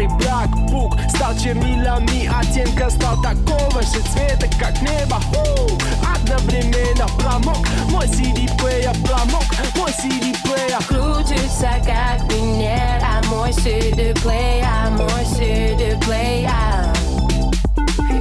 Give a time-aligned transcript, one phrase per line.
[0.00, 5.20] Старый брак, пук стал чернилами Оттенка стал такого же цвета, как небо.
[5.20, 5.78] Фу!
[6.14, 7.58] Одновременно промок
[7.90, 9.44] Мой CD-плеер промок
[9.76, 16.94] Мой CD-плеер Крутится как минер А мой CD-плеер Мой CD-плеер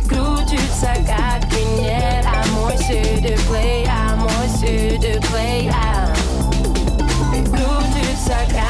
[0.10, 6.14] Крутится как минер А мой CD-плеер Мой CD-плеер
[7.46, 8.70] Крутится как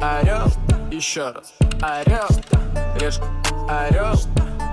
[0.00, 0.50] орел
[0.90, 2.28] Еще раз, орел,
[3.00, 3.24] решка,
[3.68, 4.14] орел,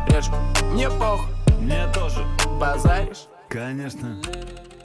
[0.07, 0.35] решка
[0.71, 1.27] Мне похуй,
[1.59, 2.25] Мне тоже.
[2.59, 4.18] базаришь Конечно.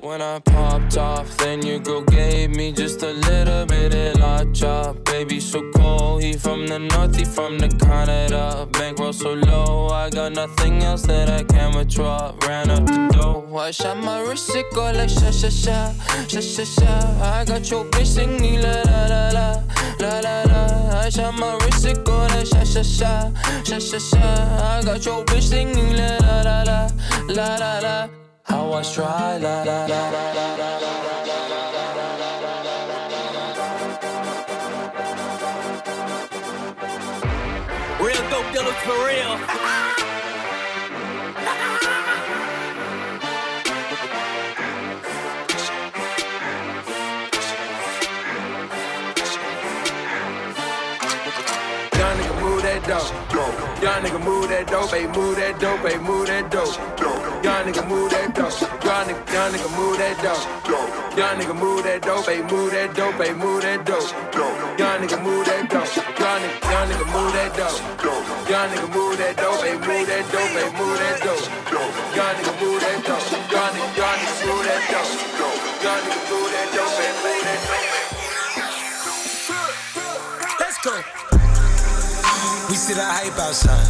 [0.03, 4.45] When I popped off, then your girl gave me just a little bit of la
[4.53, 5.05] chop.
[5.05, 6.23] Baby, so cold.
[6.23, 8.69] He from the north, he from the Canada.
[8.73, 12.35] Bankroll so low, I got nothing else that I can withdraw.
[12.49, 13.57] Ran up the dough.
[13.57, 15.93] I shot my wrist, it go like sha sha sha,
[16.27, 17.23] sha sha sha.
[17.23, 19.63] I got your bitch singing la la la la,
[20.00, 23.32] La la la, I shot my wrist, it go that sha sha sha,
[23.64, 24.20] sha sha sha.
[24.20, 26.90] I got your bitch singing la la la la,
[27.28, 28.08] la la la.
[28.44, 31.68] How I try la la la la la la la.
[38.00, 39.67] Real dope dealers for real.
[54.28, 56.76] Move that dope, baby, move that dope, baby, move that dope.
[57.44, 58.52] Young nigga move that dope.
[58.84, 60.44] Young nigga, young nigga move that dope.
[61.18, 64.12] Young nigga move that dope, baby, move that dope, baby, move that dope.
[64.80, 65.88] Young nigga move that dope.
[66.20, 67.80] Young nigga, young nigga move that dope.
[68.52, 71.48] Young nigga move that dope, baby, move that dope, baby, move that dope.
[72.18, 73.24] Young nigga move that dope.
[73.48, 75.08] Young nigga, young nigga move that dope.
[75.84, 77.88] Young nigga move that dope, baby, move that dope.
[80.60, 81.00] Let's go.
[82.68, 83.88] We see the hype outside,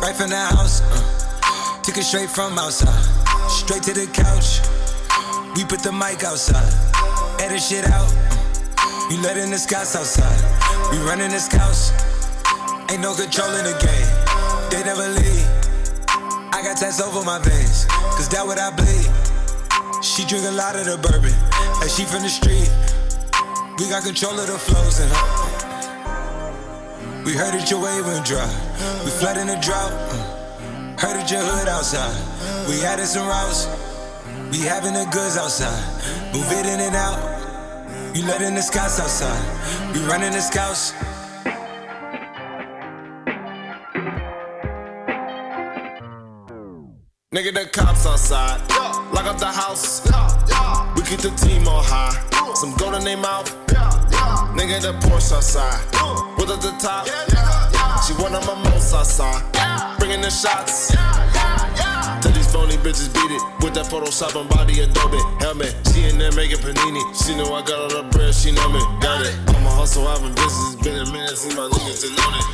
[0.00, 0.80] right from the house.
[0.82, 3.02] Uh, took it straight from outside,
[3.50, 4.60] straight to the couch.
[5.56, 6.72] We put the mic outside,
[7.40, 8.10] edit shit out.
[8.78, 10.38] Uh, you letting the scouts outside,
[10.90, 11.92] we running the house.
[12.90, 14.08] Ain't no control in the game,
[14.70, 15.46] they never leave.
[16.54, 17.86] I got tats over my veins,
[18.16, 19.08] cause that what I bleed.
[20.02, 21.34] She drink a lot of the bourbon,
[21.82, 22.70] and she from the street.
[23.78, 25.47] We got control of the flows in her.
[27.28, 28.48] We heard that your wave went dry.
[29.04, 29.92] We flood in a drought.
[29.92, 30.96] uh.
[30.96, 32.16] Heard that your hood outside.
[32.66, 33.66] We added some routes.
[34.50, 35.76] We having the goods outside.
[36.32, 38.16] Move it in and out.
[38.16, 39.44] You letting the scouts outside.
[39.92, 40.94] We running the scouts.
[47.34, 48.58] Nigga, the cops outside.
[49.12, 50.00] Lock up the house.
[50.96, 52.54] We keep the team on high.
[52.54, 53.54] Some gold in their mouth.
[54.58, 55.78] Nigga, the Porsche outside.
[56.36, 57.06] With at the top.
[58.02, 59.40] She one of my most outside.
[60.00, 60.90] Bringing the shots.
[62.20, 65.76] Tell these phony bitches beat it with that Photoshop and body Adobe helmet.
[65.94, 67.02] She in there making panini.
[67.14, 68.34] She know I got all the bread.
[68.34, 68.80] She know me.
[69.00, 69.38] Got it.
[69.46, 70.08] I'm a hustle.
[70.08, 70.74] I've been business.
[70.82, 72.44] Been a minute since my niggas done known it.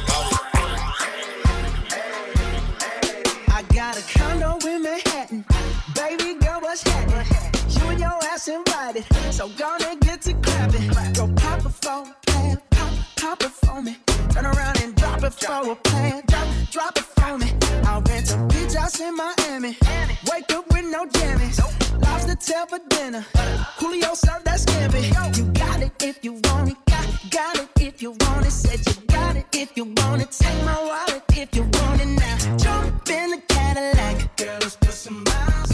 [3.48, 5.46] I got a condo in Manhattan.
[5.94, 7.63] Baby girl, what's happening?
[7.76, 9.04] You and your ass invited.
[9.30, 10.88] So gonna get to clapping.
[11.14, 11.68] Go pop a
[12.26, 12.60] plan.
[12.70, 13.96] Pop, pop it for me.
[14.30, 16.22] Turn around and drop it for a plan.
[16.26, 17.52] Drop, drop it for me.
[17.84, 19.76] I'll rent a beach house in Miami.
[20.30, 21.58] Wake up with no jammies.
[22.02, 23.24] Lobster tail for dinner.
[23.78, 25.36] Julio served that scampi.
[25.36, 26.76] You got it if you want it.
[26.86, 28.50] Got, got it if you want it.
[28.50, 30.30] Said you got it if you want it.
[30.30, 32.56] Take my wallet if you want it now.
[32.56, 34.36] Jump in the Cadillac.
[34.36, 35.73] Girl, let's put some miles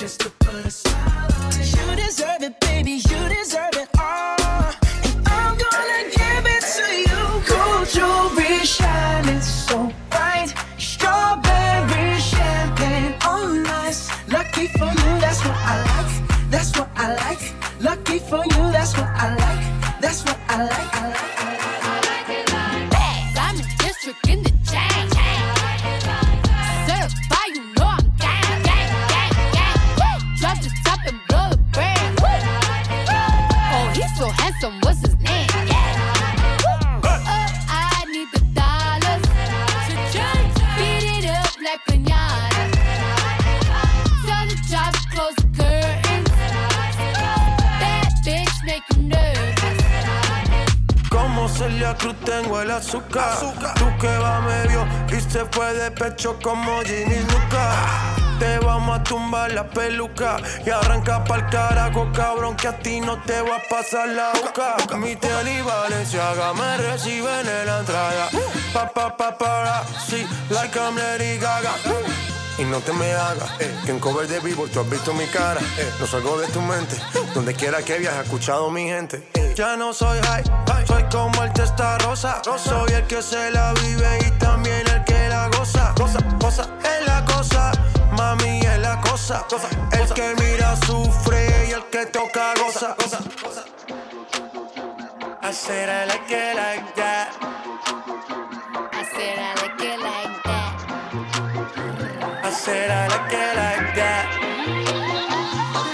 [0.00, 1.76] just to put a smile on it.
[1.76, 2.92] You deserve it, baby.
[2.92, 4.72] You deserve it all.
[5.04, 7.22] And I'm gonna give it to you.
[7.46, 10.54] Gold jewelry shining so bright.
[10.78, 14.08] Strawberry champagne on ice.
[14.32, 16.50] Lucky for you, that's what I like.
[16.50, 17.42] That's what I like.
[17.82, 20.00] Lucky for you, that's what I like.
[20.00, 20.94] That's what I like.
[20.94, 21.29] I like.
[51.90, 53.38] Celia Cruz tengo el azúcar.
[53.74, 58.14] Tú que va medio y se fue de pecho como Ginny Luca.
[58.38, 63.20] Te vamos a tumbar la peluca y arranca pa'l carajo, cabrón, que a ti no
[63.22, 64.76] te va a pasar la boca.
[64.96, 68.28] Mi tele y Valenciaga me reciben en la entrada.
[68.72, 71.72] Pa, pa, pa, para, sí, like I'm Lady Gaga.
[72.60, 75.24] Y no te me hagas, eh, que en cover de vivo tú has visto mi
[75.28, 75.62] cara.
[75.78, 76.94] Eh, no salgo de tu mente,
[77.32, 79.26] donde quiera que viajes, escuchado mi gente.
[79.32, 80.44] Eh, ya no soy high,
[80.86, 82.42] soy como el testa rosa.
[82.44, 85.94] Soy el que se la vive y también el que la goza.
[85.96, 87.72] Cosa, cosa, es la cosa,
[88.12, 89.46] mami es la cosa.
[89.92, 92.94] El que mira sufre y el que toca goza.
[95.42, 97.79] I said I like it like that.
[102.70, 104.24] Said I like it like that.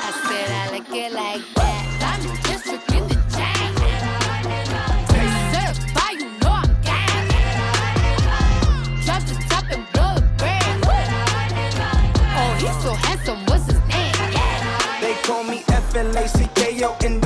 [0.08, 1.82] I said I like it like that.
[2.02, 3.70] Diamond district in the chain.
[6.20, 7.26] You know I'm gang.
[9.04, 10.80] Drop the top and blow the brand.
[12.40, 13.40] Oh, he's so handsome.
[13.46, 14.16] What's his name?
[14.36, 15.00] Yeah.
[15.00, 17.25] They call me F-L-A-C-K-O and don't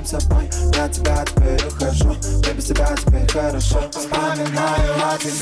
[0.00, 0.50] самим собой.
[0.76, 2.16] На тебя теперь ухожу.
[2.44, 3.80] Я без тебя теперь хорошо.
[3.90, 5.32] Вспоминаю а о тебе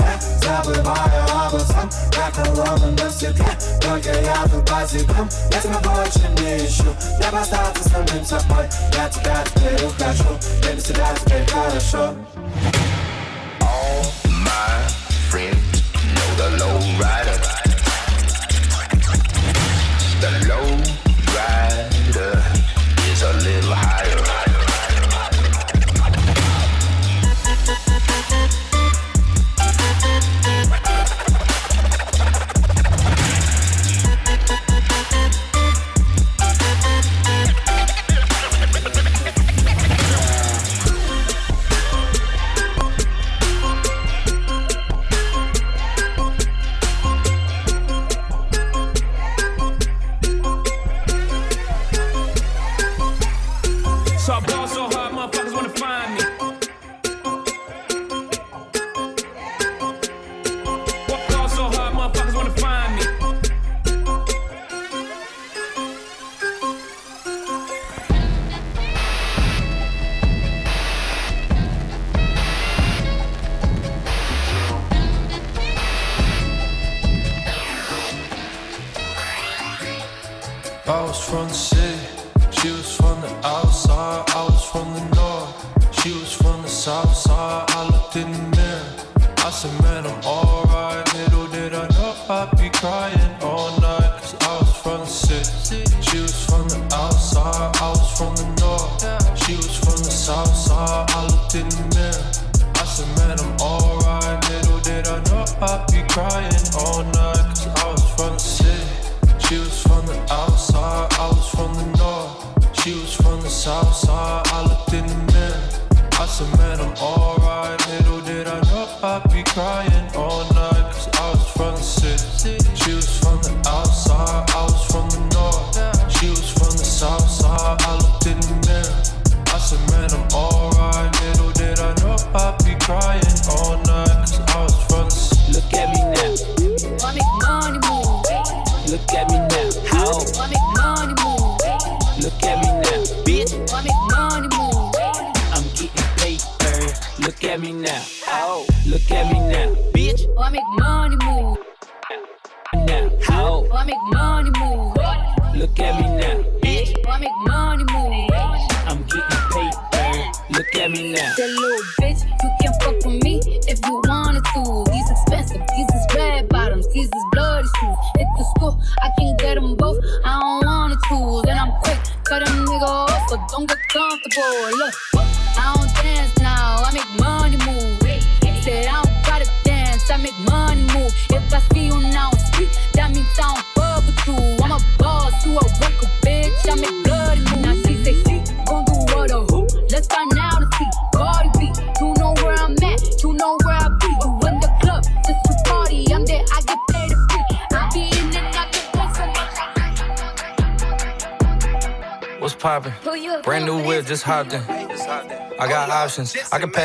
[0.42, 3.50] Забываю а обо всем Я холодным навсегда
[3.80, 6.94] Только я тут по зигам Я тебя больше не ищу.
[7.20, 8.66] Я бы с самим собой.
[8.96, 10.38] На тебя теперь ухожу.
[10.64, 12.14] Я без тебя теперь хорошо.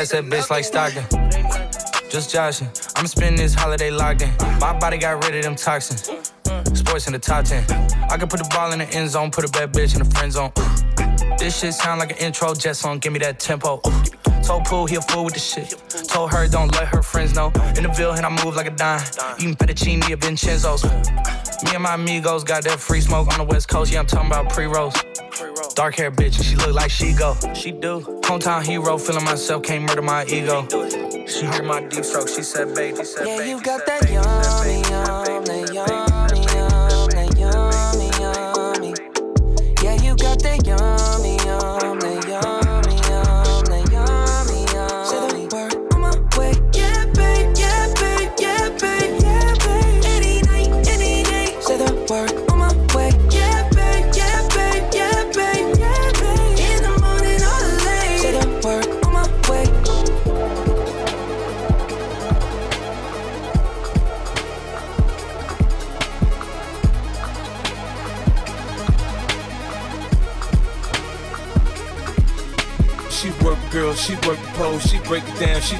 [0.04, 1.02] Pass that bitch like Stockton.
[2.10, 2.68] Just joshing.
[2.94, 4.30] I'ma spend this holiday locked in.
[4.60, 6.10] My body got rid of them toxins.
[6.78, 7.64] Sports in the top 10.
[8.10, 10.14] I can put the ball in the end zone, put a bad bitch in the
[10.14, 10.52] friend zone.
[11.38, 13.80] This shit sound like an intro jet song, give me that tempo.
[14.42, 15.74] Told Pooh he a fool with the shit.
[16.06, 17.50] Told her don't let her friends know.
[17.74, 19.00] In the Ville and I move like a dime.
[19.38, 20.84] Eating fettuccine at Vincenzo's.
[20.84, 23.90] Me and my amigos got that free smoke on the west coast.
[23.90, 24.94] Yeah, I'm talking about pre-rolls.
[25.74, 27.36] Dark hair bitch, and she look like she go.
[27.54, 28.13] She do.
[28.24, 30.66] Hometown hero, feeling myself, can't murder my ego.
[31.26, 34.80] She heard my deep stroke, she said, babe, she said, Yeah, you got that yummy,
[34.88, 35.23] yummy,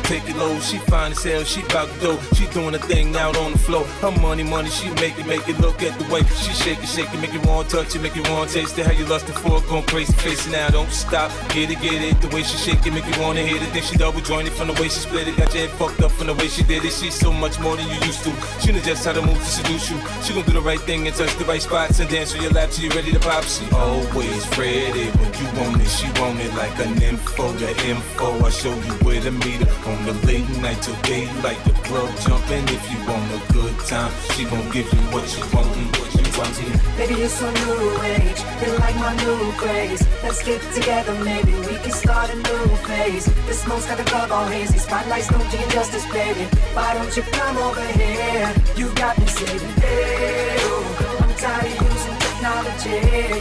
[0.04, 2.78] it take it low, she fine as hell, she bout to go, she doing a
[2.78, 3.84] thing out on the floor.
[4.00, 6.88] Her money, money, she make it, make it look at the way she shake it,
[6.88, 8.86] shake it, make you want to touch it, make you want to taste it.
[8.86, 12.00] How you lustin' for it, going crazy, face it now, don't stop, get it, get
[12.02, 12.20] it.
[12.20, 13.72] The way she shake it, make you wanna hit it.
[13.72, 16.12] Then she double jointed from the way she split it, got your head fucked up
[16.12, 16.92] from the way she did it.
[16.92, 18.32] She's so much more than you used to.
[18.60, 19.98] She knows just how to move to seduce you.
[20.22, 22.52] She gon' do the right thing and touch the right spots and dance on your
[22.52, 23.44] lap till you ready to pop.
[23.44, 25.88] She always ready when you want it.
[25.88, 28.44] She want it like an info, the info.
[28.44, 31.62] I show you where to meet her the late night till daylight.
[31.64, 34.12] The club jumping if you want a good time.
[34.32, 36.54] She gon' give you what you want and what you want.
[36.96, 38.40] Baby, you're so new age.
[38.62, 40.02] You like my new craze.
[40.22, 43.26] Let's get together, maybe we can start a new phase.
[43.46, 44.78] The smoke's got the club all hazy.
[44.78, 46.44] Spotlights do you justice, baby.
[46.74, 48.52] Why don't you come over here?
[48.76, 53.40] You got me saying, hey, oh, I'm tired of using technology.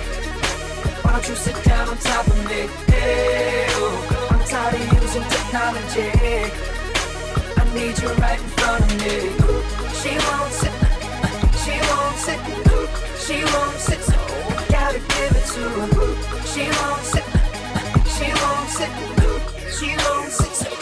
[1.03, 2.61] Why don't you sit down on top of me?
[2.91, 6.09] Hey, oh, tired of using technology.
[7.57, 9.15] I need you right in front of me.
[9.99, 10.73] She won't sit.
[11.63, 12.39] She won't sit.
[13.23, 14.01] She won't sit.
[14.01, 14.17] So
[14.69, 15.87] gotta give it to her.
[16.51, 17.25] She won't sit.
[18.15, 18.91] She won't sit.
[19.77, 20.53] She won't sit.
[20.53, 20.72] So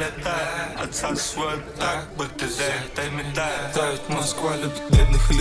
[0.00, 5.39] летает Отца свой так бы ты зай, дай мне дай Тает Москва, любит бедных людей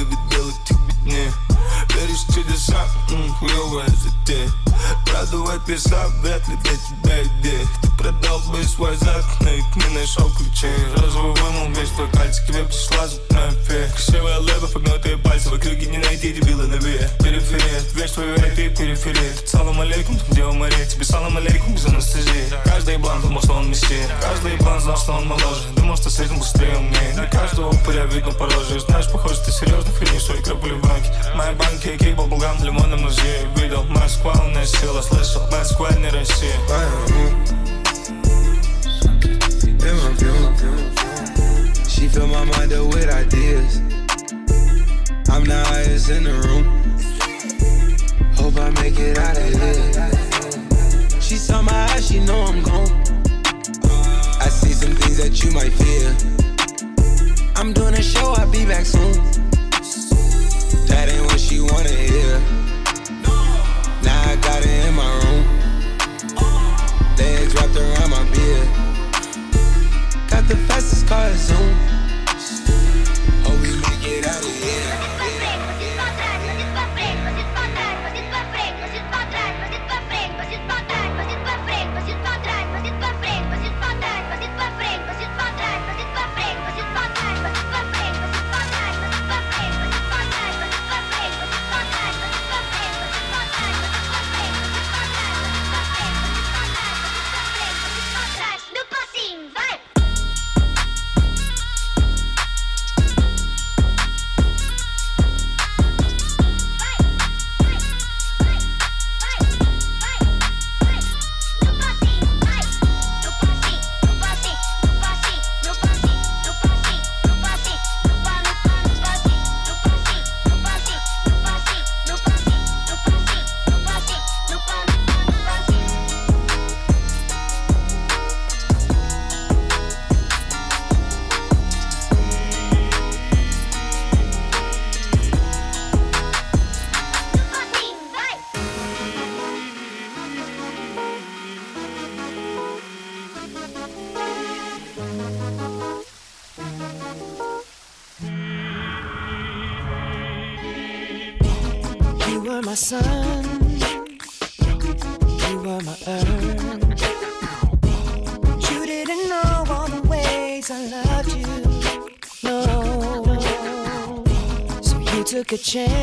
[165.69, 165.98] change.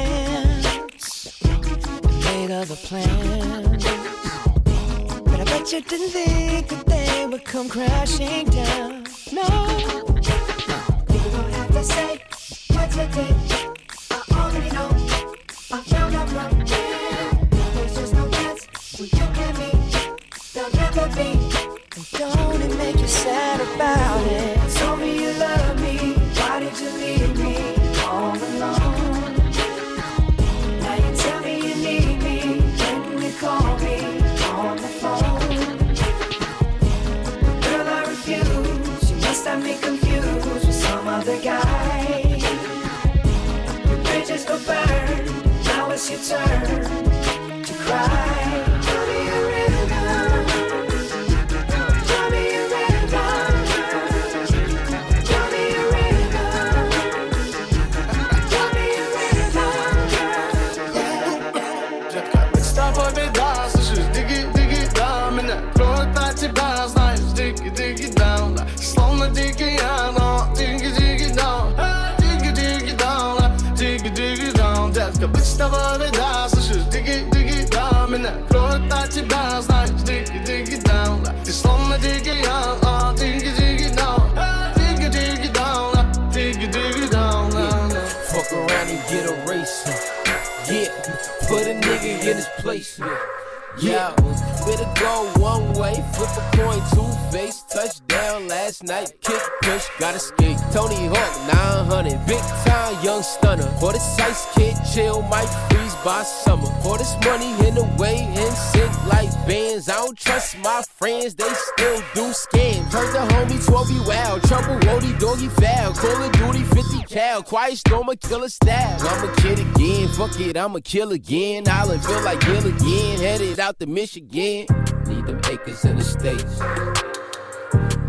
[117.76, 117.76] cal.
[117.76, 118.98] Quiet storm, a killer style.
[119.02, 120.08] I'm a kid again.
[120.10, 121.68] Fuck it, I'm a kill again.
[121.68, 123.20] Island feel like Gil again.
[123.20, 124.66] Headed out to Michigan.
[125.08, 126.60] Need them acres in the States.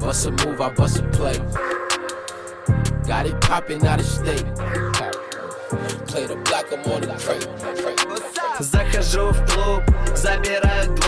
[0.00, 1.38] Bust a move, I bust a play.
[3.06, 4.44] Got it poppin' out of state.
[6.06, 7.48] Play the block, I'm on the crate.
[8.60, 9.82] Захожу в клуб,
[10.14, 11.05] забираю двух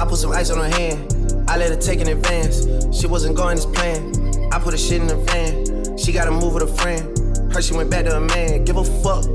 [0.00, 1.44] I put some ice on her hand.
[1.46, 2.64] I let her take in advance.
[2.98, 4.16] She wasn't going as planned.
[4.50, 5.98] I put her shit in the van.
[5.98, 7.09] She gotta move with a friend.
[7.52, 8.64] Her she went back to a man.
[8.64, 9.26] Give a fuck.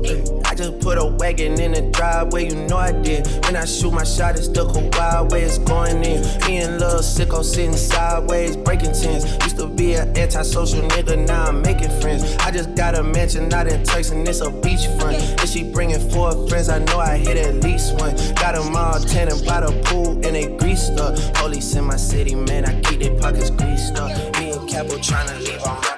[0.46, 2.48] I just put a wagon in the driveway.
[2.48, 3.26] You know I did.
[3.44, 4.64] When I shoot my shot, it's the
[4.96, 5.42] wild way.
[5.42, 6.22] It's going in.
[6.46, 9.24] Me and Lil Sicko sitting sideways, breaking tens.
[9.44, 11.26] Used to be an antisocial nigga.
[11.26, 12.24] Now I'm making friends.
[12.40, 15.42] I just got a mansion out in Turks and it's a beachfront.
[15.42, 18.16] If she bringing four friends, I know I hit at least one.
[18.36, 21.16] Got them all tanning by the pool and they greased up.
[21.34, 22.64] Police in my city, man.
[22.64, 24.08] I keep their pockets greased up.
[24.38, 25.95] Me and Capo tryna leave on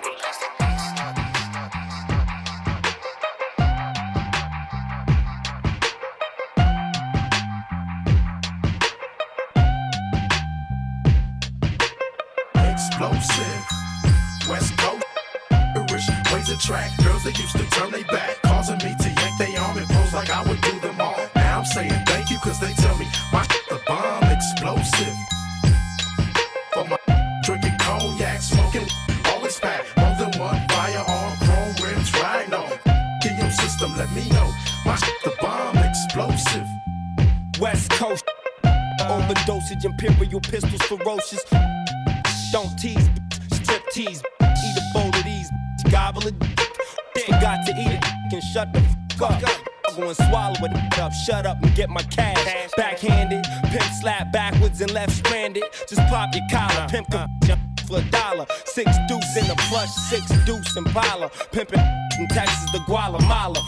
[50.62, 52.70] it up, shut up and get my cash.
[52.76, 55.64] Backhanded, pimp slap backwards and left stranded.
[55.88, 57.26] Just pop your collar, uh, pimp the uh.
[57.44, 58.46] jump for a dollar.
[58.66, 61.30] Six deuce in the plush, six deuce in Impala.
[61.52, 61.82] Pimpin'
[62.16, 63.60] from Texas to Guatemala.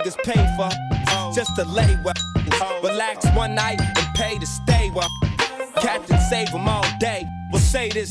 [0.00, 0.68] Niggas pay for
[1.10, 1.32] oh.
[1.34, 2.14] just to lay well.
[2.52, 2.80] Oh.
[2.82, 5.08] Relax one night and pay to stay well.
[5.76, 7.26] Captain save them all day.
[7.52, 8.10] We'll say this.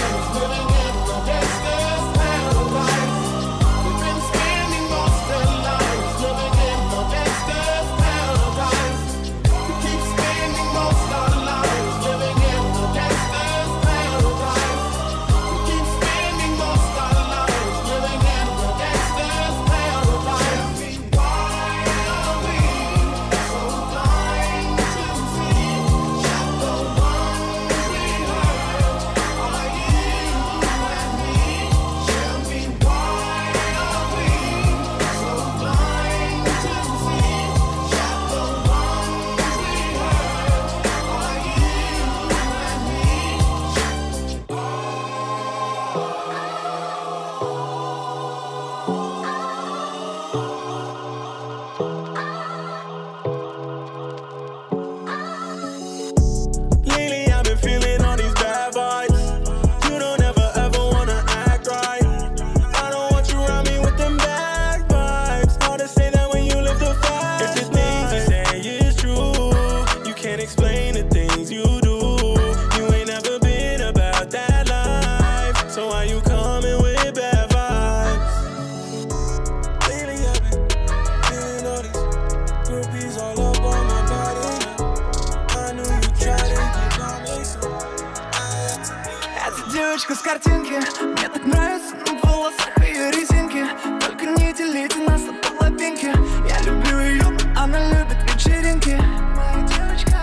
[90.79, 93.65] с картинки Мне так нравится на волосах ее резинки.
[93.99, 96.11] Только не делите нас на половинки.
[96.47, 98.97] Я люблю ее, она любит вечеринки.
[99.35, 100.17] Моя девочка,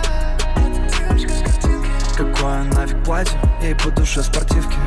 [0.55, 1.89] это девочка с картинки.
[2.17, 4.77] Какое нафиг платье, ей по душе спортивки.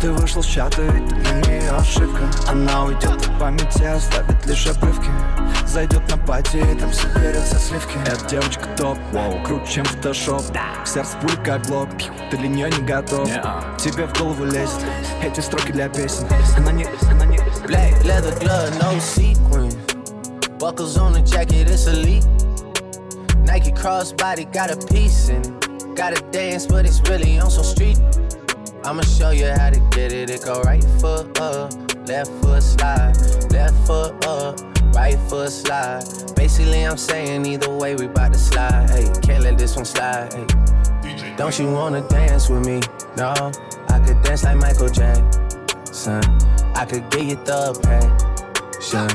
[0.00, 2.22] Ты вышел с чата, ведь для нее ошибка.
[2.46, 5.10] Она уйдет в памяти, оставит лишь обрывки.
[5.66, 7.98] Зайдет на пати и там соберет все сливки.
[8.06, 10.42] Эта девочка топ, вау, круче, чем фотошоп.
[10.84, 13.27] Сердце пуль как пью, ты для нее не готов
[13.77, 14.83] Тебе в голову лезет
[15.21, 19.71] эти строки для песен Она не, она не Black leather glove, no sequin.
[20.59, 22.25] Buckles on the jacket, it's elite.
[23.45, 25.95] Nike crossbody got a piece in it.
[25.95, 27.97] Gotta dance, but it's really on some street.
[28.83, 30.29] I'ma show you how to get it.
[30.29, 31.71] It go right foot up,
[32.05, 33.15] left foot slide,
[33.51, 34.59] left foot up,
[34.93, 36.03] right foot slide.
[36.35, 38.89] Basically, I'm saying either way, we bout to slide.
[38.89, 40.33] Hey, can't let this one slide.
[40.33, 40.76] Hey.
[41.37, 42.81] Don't you wanna dance with me?
[43.17, 43.33] No,
[43.89, 46.21] I could dance like Michael Jackson.
[46.75, 49.09] I could get you the passion.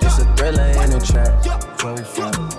[0.00, 1.82] It's a thriller in a track.
[1.82, 2.50] Where we from?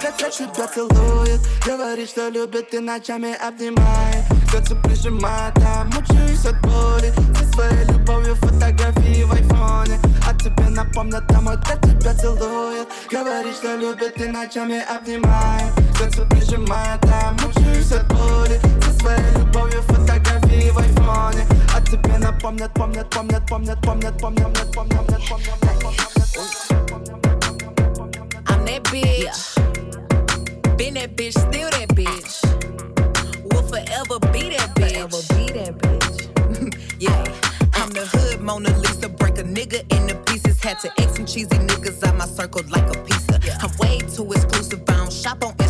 [0.00, 7.12] Хотя тебя целует Говорит, что любит и ночами обнимает Сердце прижимает, а мучаюсь от боли
[7.36, 13.76] Со своей любовью фотографии в айфоне А тебе напомнят тому, кто тебя целует Говорит, что
[13.76, 14.78] любит и ночами
[15.93, 16.25] Chcę se
[21.75, 22.69] A ciebie napomnę,
[28.45, 29.53] I'm that bitch
[30.77, 32.41] Been that bitch, still that bitch
[33.51, 36.27] Will forever be that bitch Forever be that bitch
[36.99, 37.23] Yeah
[37.75, 40.61] I'm the hood Mona Lisa, break a nigga into pieces.
[40.61, 43.39] Had to X some cheesy niggas out my circle like a pizza.
[43.61, 45.62] I'm way too exclusive, I don't shop on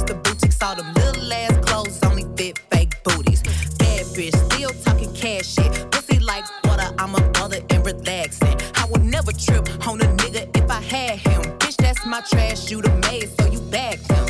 [0.63, 3.41] all them little ass clothes only fit fake booties.
[3.77, 5.91] Bad bitch, still talking cash shit.
[5.91, 8.55] Pussy like water, I'm a mother and relaxing.
[8.75, 11.41] I would never trip on a nigga if I had him.
[11.59, 14.25] Bitch, that's my trash, you the maid, so you bagged him.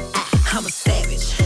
[0.52, 1.43] I'm a savage.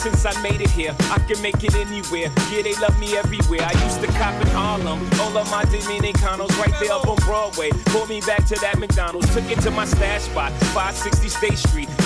[0.00, 2.32] Since I made it here, I can make it anywhere.
[2.50, 3.60] Yeah, they love me everywhere.
[3.62, 5.00] I used to cop in Harlem.
[5.20, 7.70] All of my Dominicanos right there up on Broadway.
[7.86, 9.32] Pulled me back to that McDonald's.
[9.34, 11.88] Took it to my stash spot, 560 State Street.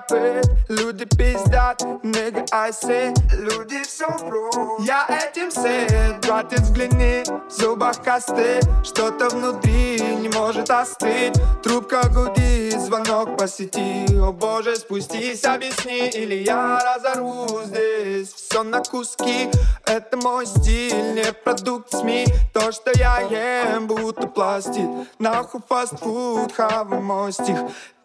[0.00, 7.52] Копыт Люди пиздят, nigga, I say Люди все врут Я этим сыт, братец, взгляни В
[7.52, 11.34] зубах косты, что-то внутри не может остыть.
[11.62, 18.80] Трубка гудит, звонок по сети О боже, спустись, объясни Или я разорву здесь Все на
[18.82, 19.50] куски,
[19.84, 24.88] это мой стиль Не продукт СМИ, то, что я ем Будто пластик,
[25.18, 27.58] нахуй фастфуд Хавай мой стих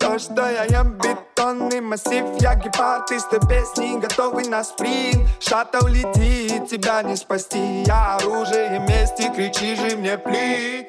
[0.05, 5.79] то, что я ем бетонный массив Я гепард из той песни, готовый на спринт Шата
[5.83, 10.87] улетит, тебя не спасти Я оружие мести, кричи же мне пли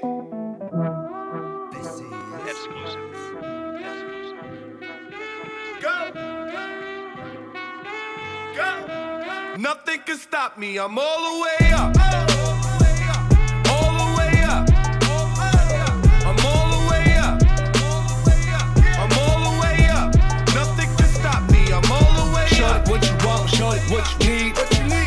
[9.59, 10.77] Nothing can stop me.
[10.77, 12.46] I'm all the way up.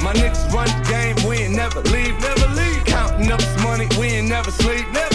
[0.09, 2.19] My niggas run game, we ain't never leave.
[2.19, 2.83] Never leave.
[2.85, 4.91] Counting up this money, we ain't never sleep.
[4.91, 5.08] Never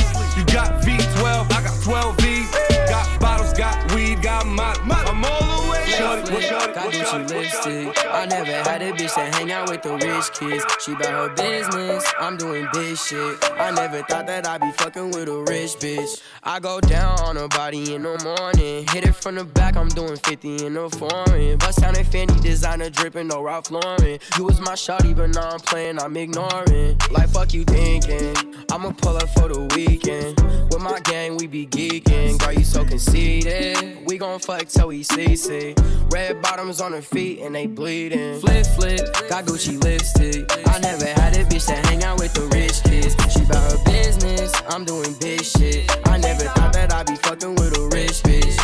[9.64, 10.64] bitch with the rich kids.
[10.80, 12.04] She about her business.
[12.18, 13.38] I'm doing big shit.
[13.58, 16.22] I never thought that I'd be fucking with a rich bitch.
[16.42, 18.86] I go down on her body in the morning.
[18.90, 21.58] Hit it from the back, I'm doing 50 in the foreign.
[21.58, 24.18] Bust down in Fendi, designer dripping, no Ralph Lauren.
[24.36, 26.98] You was my shawty, but now I'm playing, I'm ignoring.
[27.10, 28.34] Like, fuck you thinking.
[28.70, 30.40] I'ma pull up for the weekend.
[30.70, 32.38] With my gang, we be geeking.
[32.38, 34.06] Girl, you so conceited.
[34.06, 35.74] We gon' fuck till we see, see.
[36.10, 38.40] Red bottoms on her feet and they bleeding.
[38.40, 40.50] Flip, flip, got Gucci lipstick.
[40.66, 43.14] I never had a bitch that hang out with the rich kids.
[43.32, 45.88] She bout her business, I'm doing big shit.
[46.08, 48.58] I never thought that I'd be fucking with a rich bitch.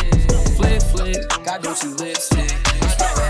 [0.57, 3.20] Flip, flip, got Gucci lipstick.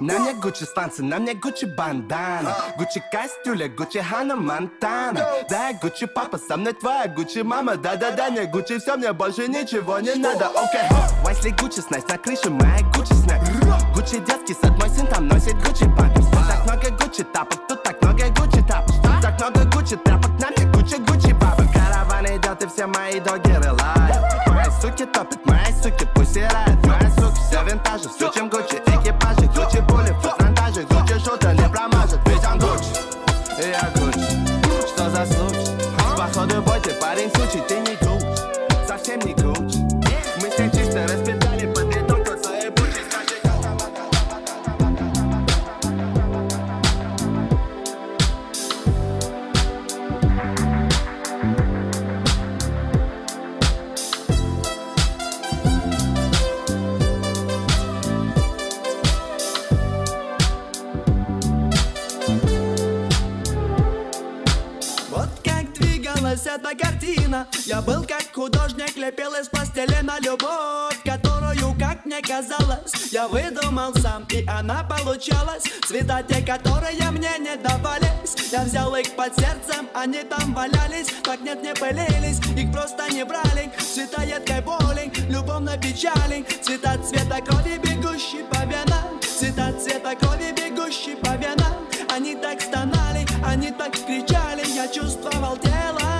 [0.00, 2.54] На мне Гуччи станция, на мне Гуччи бандана.
[2.76, 5.26] Гуччи костюля, Гуччи Хана Монтана.
[5.50, 7.76] Да, Гуччи папа, со мной твоя Гуччи мама.
[7.76, 10.46] Да-да-да, не Гуччи все, мне больше ничего не надо.
[10.48, 10.82] Окей,
[11.24, 13.42] Вайсли Гуччи снайс, на крыше моя Гуччи снайс
[13.94, 18.00] Гуччи детский сад, мой сын там носит Гуччи памперс Так много Гуччи тапок, тут так
[18.00, 18.94] много Гуччи тапок.
[19.20, 23.72] Так много Гуччи тряпок, на мне Гуччи Гуччи бабок Караван идет и все мои догеры
[23.72, 28.67] лают Мои суки топят, мои суки пусирают Мои суки все винтажи, сучим Гуччи
[67.28, 73.94] картина Я был как художник, лепил из пластилина любовь Которую, как мне казалось, я выдумал
[73.94, 75.64] сам И она получалась.
[75.86, 81.08] Цвета те, которые мне не давались Я взял их под сердцем, они там валялись.
[81.22, 83.70] Так нет, не пылились, их просто не брали.
[83.78, 86.44] Цвета едкой боли, любовной печали.
[86.62, 89.20] Цвета цвета крови, бегущей по венам.
[89.20, 91.74] Цвета цвета крови, бегущей по венам.
[92.10, 94.66] Они так стонали, они так кричали.
[94.74, 96.17] Я чувствовал Вроде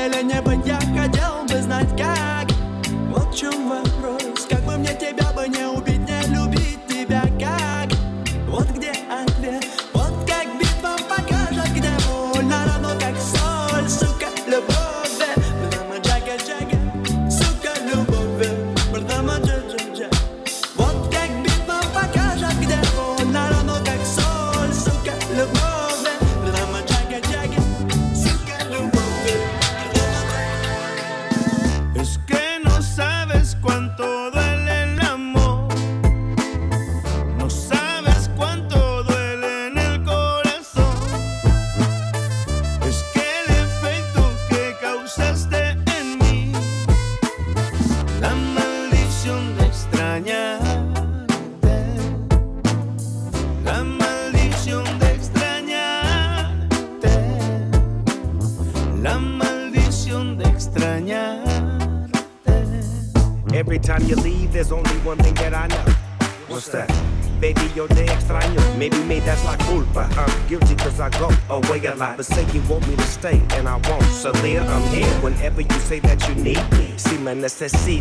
[0.00, 2.48] теле не быть Я хотел бы знать как.
[3.10, 3.89] Вот в чем вопрос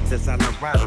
[0.10, 0.79] necesitas, I'm around,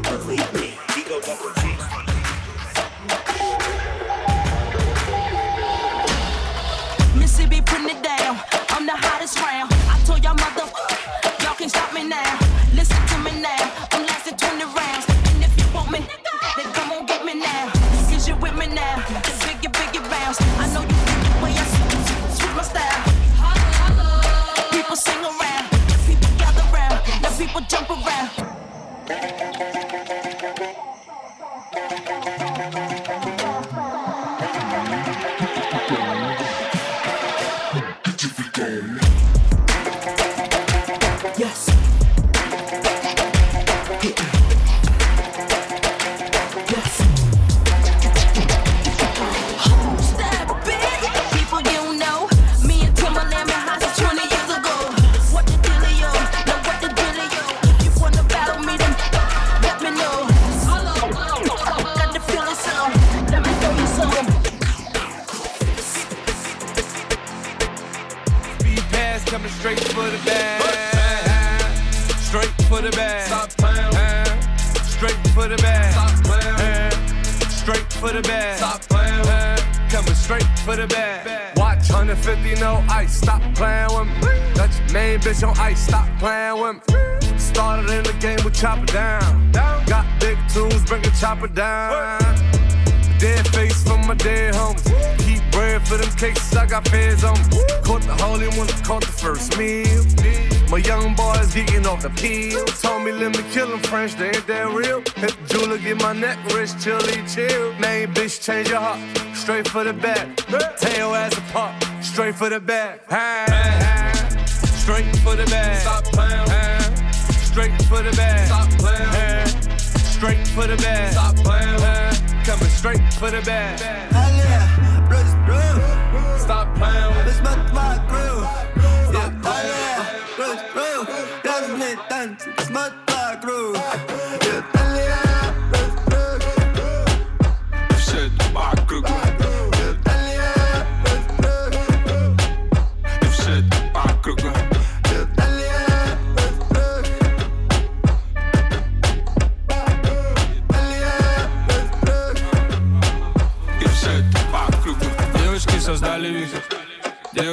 [109.73, 110.37] for the back.
[110.77, 112.82] Tell your ass apart, straight for the back.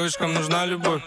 [0.09, 1.03] Девочкам нужна любовь.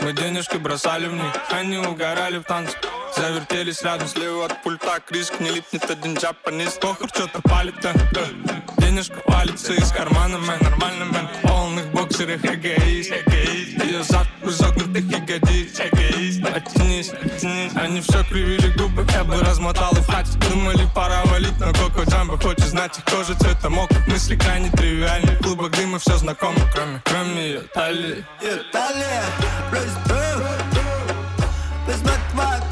[0.00, 2.76] Мы денежки бросали в них Они угорали в танцах
[3.16, 8.26] Завертелись рядом слева от пульта Криск не липнет один джапанис Похуй, что-то палит, да э.
[8.78, 13.12] Денежка валится из кармана, мэн Нормально, мэн полных боксерах эгоист,
[13.84, 17.12] Ее зад в изогнутых ягодиц оттянись, оттянись
[17.74, 22.38] Они все кривили губы Я бы размотал их в Думали, пора валить Но Коко Джамбо
[22.38, 27.00] хочет знать их кожа цвета мок Мысли крайне тривиальны В клубах дыма все знакомо Кроме,
[27.04, 28.24] кроме ее талии.
[28.42, 29.22] Yeah, dale,
[29.70, 30.72] Bruce, Bruce.
[31.88, 32.71] Let's make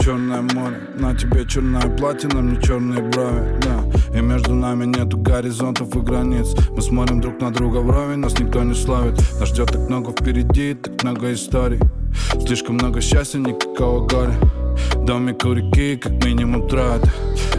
[0.00, 0.80] Черное море.
[0.98, 3.58] На тебе черное платье, на мне черные брови.
[3.62, 6.54] Да, и между нами нету горизонтов и границ.
[6.70, 9.18] Мы смотрим друг на друга вровень, нас никто не славит.
[9.38, 11.80] Нас ждет так много впереди, так много историй.
[12.46, 14.34] Слишком много счастья, никакого горя.
[15.04, 17.02] Домик у реки, как минимум трат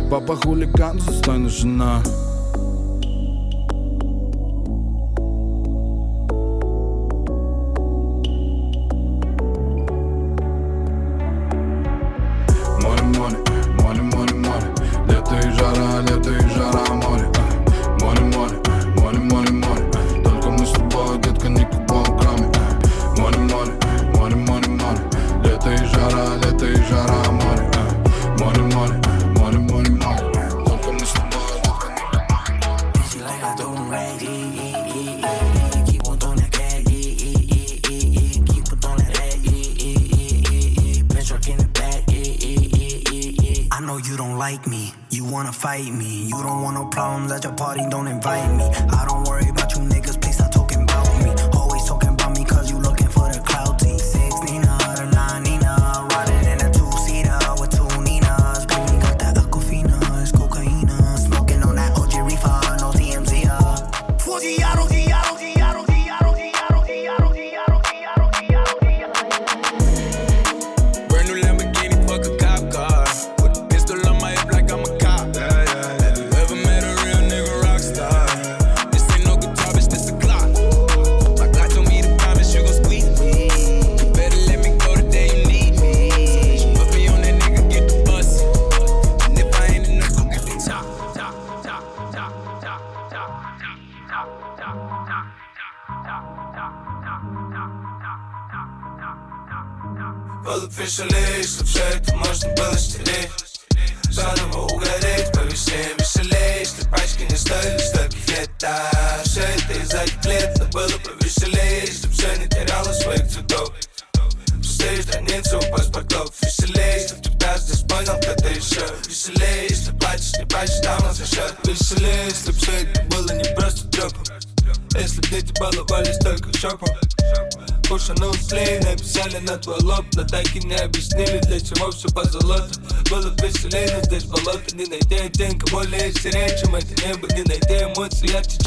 [0.10, 2.02] Папа хулиган, достойная жена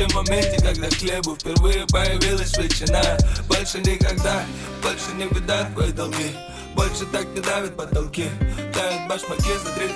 [0.05, 3.03] счастье в моменте, когда хлебу впервые появилась ветчина
[3.49, 4.45] Больше никогда,
[4.83, 6.33] больше не беда твои долги
[6.75, 8.27] Больше так не давят потолки.
[8.73, 9.89] Тают башмаки за три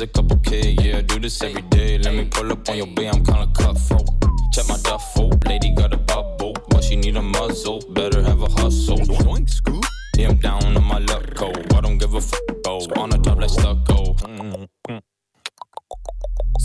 [0.00, 0.76] a couple K.
[0.80, 1.98] Yeah, I do this every day.
[1.98, 4.08] Let me pull up on your B, I'm kinda cutthroat.
[4.52, 7.80] Check my duffel, lady got a bubble, but she need a muzzle.
[7.90, 8.98] Better have a hustle.
[8.98, 9.84] Doink, scoop.
[10.16, 11.52] Yeah, I'm down on my luck, go.
[11.76, 12.80] I don't give a fuck, go.
[12.96, 13.02] Oh.
[13.02, 14.14] On the top like stucco.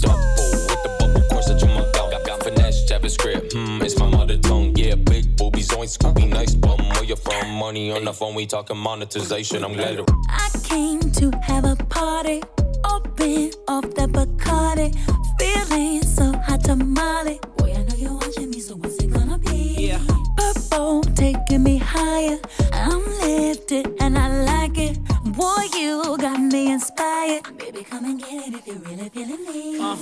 [0.02, 0.24] Double
[0.70, 2.12] with the bubble corsage on my belt.
[2.12, 3.54] Got, got finesse, JavaScript.
[3.54, 4.76] Hmm, it's my mother tongue.
[4.76, 6.16] Yeah, big boobies, joint scoop.
[6.16, 6.80] Be nice bum.
[6.90, 7.52] Where you from?
[7.52, 9.64] Money on the phone, we talking monetization.
[9.64, 10.04] I'm glad.
[10.30, 12.42] I came to have a party
[12.86, 14.96] open off that Bacardi.
[15.40, 17.40] Feeling so hot to Molly.
[17.58, 19.88] Boy, I know you're watching me, so what's it gonna be?
[19.88, 20.00] Yeah.
[20.38, 22.40] Purple taking me higher.
[22.74, 25.00] I'm lifted and I like it.
[25.24, 27.44] Boy, you got me inspired.
[27.58, 29.80] Baby, come and get it if you really feeling me.
[29.80, 29.96] Uh.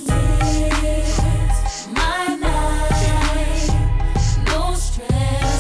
[1.94, 3.70] My night,
[4.46, 5.57] no stress.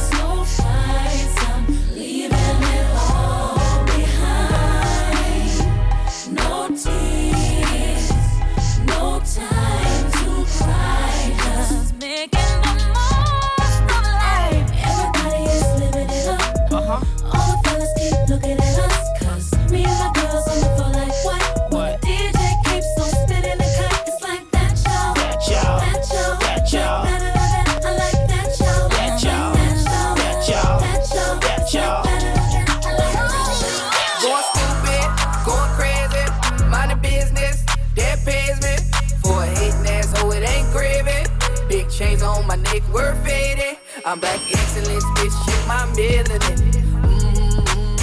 [44.07, 46.55] I'm black excellence, bitch, you my melanin.
[47.03, 47.99] Mmm.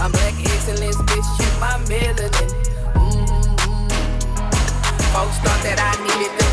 [0.00, 2.50] I'm black excellence, bitch, you my melanin.
[2.98, 3.30] Mm-hmm.
[3.62, 3.86] mm-hmm.
[5.14, 6.50] Folks thought that I needed them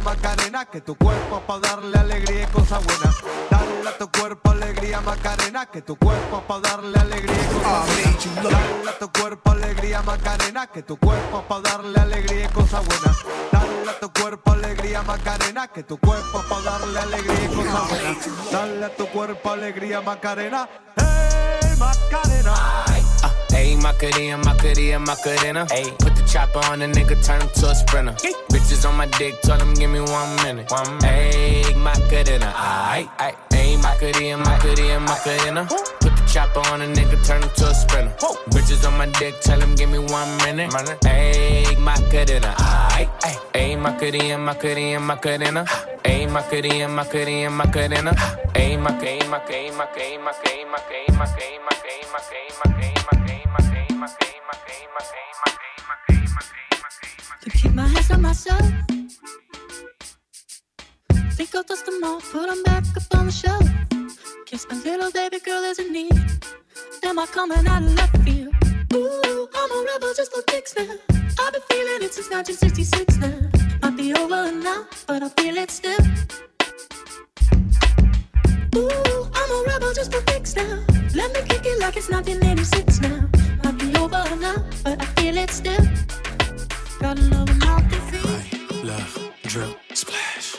[0.00, 3.14] Macarena, que tu cuerpo para darle alegría y cosas buenas.
[3.50, 8.42] Dale a tu cuerpo alegría Macarena, que tu cuerpo para darle alegría y cosas buenas.
[8.42, 13.16] Dale a tu cuerpo alegría Macarena, que tu cuerpo para darle alegría y cosas buenas.
[13.52, 18.52] Dale a tu cuerpo alegría Macarena, que tu cuerpo para darle alegría y cosas buenas.
[18.52, 23.09] Dale a tu cuerpo alegría Macarena, hey Macarena.
[23.22, 25.66] Uh, Ayy, Macarena, Macarena, Macarena.
[25.66, 28.12] Ayy, put the chopper on the nigga, turn him to a sprinter.
[28.50, 30.70] Bitches on my dick, tell them give me one minute.
[30.70, 31.34] One minute.
[31.34, 33.08] Ayy, Macarena, aight.
[33.50, 35.64] Ayy, Macarena, Macarena, Macarena.
[36.00, 38.14] The chopper on a nigga, turn him to a sprinter.
[38.50, 40.70] Bitches on my dick, tell him give me one minute.
[41.02, 42.54] Ayy, Macarena,
[42.94, 43.40] aight, aight.
[43.52, 45.64] Ayy, Macarena, Macarena, Macarena.
[46.04, 48.12] Ayy, Macarena, Macarena, Macarena.
[48.54, 51.98] Ayy, Macarena, Macarena, Macarena, Macarena, Macarena, Macarena,
[53.80, 55.10] Macarena, Macarena, Macarena.
[57.40, 58.66] To keep my hands on myself.
[61.32, 63.99] Think I'll dust them off, put them back up on the shelf.
[64.46, 66.12] Guess my little baby girl is in need.
[67.04, 68.54] Am I coming out of left field?
[68.94, 70.94] Ooh, I'm a rebel just for kicks now.
[71.40, 73.50] I've been feeling it since 1966 now.
[73.82, 76.00] Might be over now, but I feel it still.
[78.76, 80.84] Ooh, I'm a rebel just for kicks now.
[81.14, 83.28] Let me kick it like it's 1986 now.
[83.64, 85.84] Might be over now, but I feel it still.
[87.00, 88.84] Got a love mouth to feed.
[88.84, 90.56] Love, drill, splash.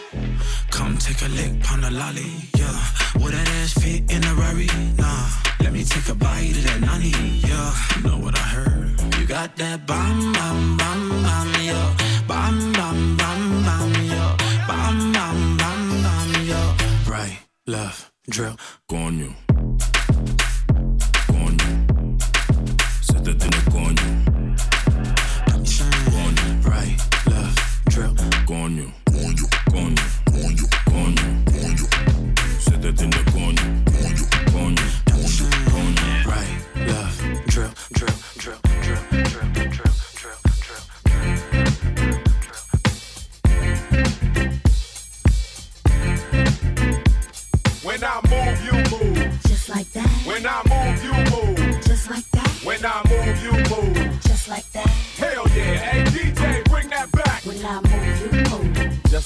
[0.71, 2.79] Come take a lick, pound a lolly, yeah.
[3.19, 4.67] Would that ass fit in a Rari?
[4.97, 5.29] Nah.
[5.59, 7.11] Let me take a bite of that nani,
[7.47, 7.73] yeah.
[7.95, 9.01] You know what I heard?
[9.19, 11.95] You got that bam, bam, bam, bam, yeah.
[12.27, 14.35] Bam, bam, bam, bam, yeah.
[14.67, 16.77] Bam, bam, bam, bam, yeah.
[17.07, 18.57] Right, left, drill,
[18.89, 19.27] coño.
[19.27, 19.50] Coño.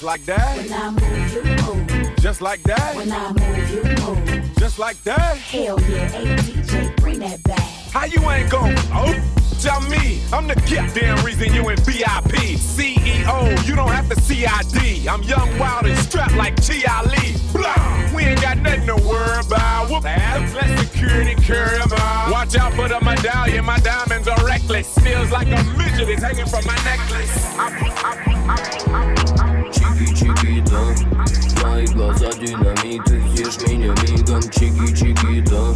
[0.05, 0.57] like that.
[0.57, 2.15] When I move, you move.
[2.17, 2.95] Just like that.
[2.95, 4.55] When I move, you move.
[4.59, 5.35] Just like that.
[5.37, 7.59] Hell yeah, hey DJ, bring that back.
[7.91, 9.15] How you ain't gon' oh?
[9.61, 12.53] Tell me, I'm the goddamn reason you in VIP.
[12.53, 15.07] CEO, you don't have to CID.
[15.07, 17.03] I'm young, wild, and strapped like T.I.
[17.05, 17.35] Lee.
[17.51, 18.15] Blah!
[18.15, 19.89] We ain't got nothing to worry about.
[19.89, 22.31] Whoop ass, let security carry out.
[22.31, 24.93] Watch out for the medallion, my diamonds are reckless.
[24.99, 27.55] Feels like a midget is hanging from my necklace.
[27.57, 27.69] I,
[28.03, 29.24] I, I,
[30.74, 30.80] да
[31.62, 35.74] Мои глаза динамит, ты съешь меня мигом Чики, чики, да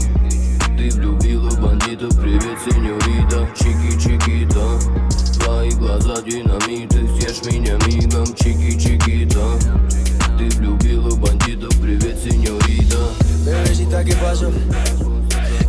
[0.76, 8.26] Ты влюбила бандитов, привет, сеньорита Чики, чики, да Твои глаза динамит, ты съешь меня мигом
[8.34, 9.46] Чики, чики, да
[10.38, 12.98] Ты влюбила бандитов, привет, сеньорита
[13.44, 14.50] Bebecita, ¿qué pasó?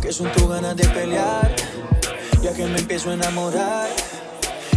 [0.00, 1.54] Que son tus ganas de pelear
[2.42, 3.88] Ya que me empiezo a enamorar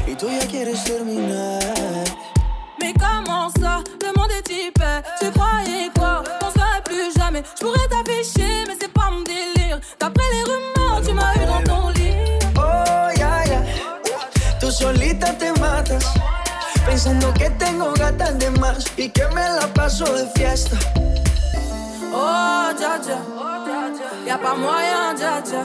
[0.06, 1.60] Y tú ya quieres terminar
[2.85, 5.03] Mais comment ça, le monde est hyper.
[5.19, 7.43] Tu croyais quoi, qu'on serait plus jamais.
[7.59, 9.81] Je pourrais t'afficher, mais c'est pas mon délire.
[9.99, 12.13] D'après les rumeurs, tu m'as eu dans ton lit.
[12.59, 13.63] Oh, ya, ya
[14.61, 16.05] Tú solita te matas
[16.87, 20.77] Pensando que tengo gatas de más Y que me la paso de fiesta.
[22.13, 23.19] Oh, dja dja
[24.27, 25.65] Y'a pas moyen, dja dja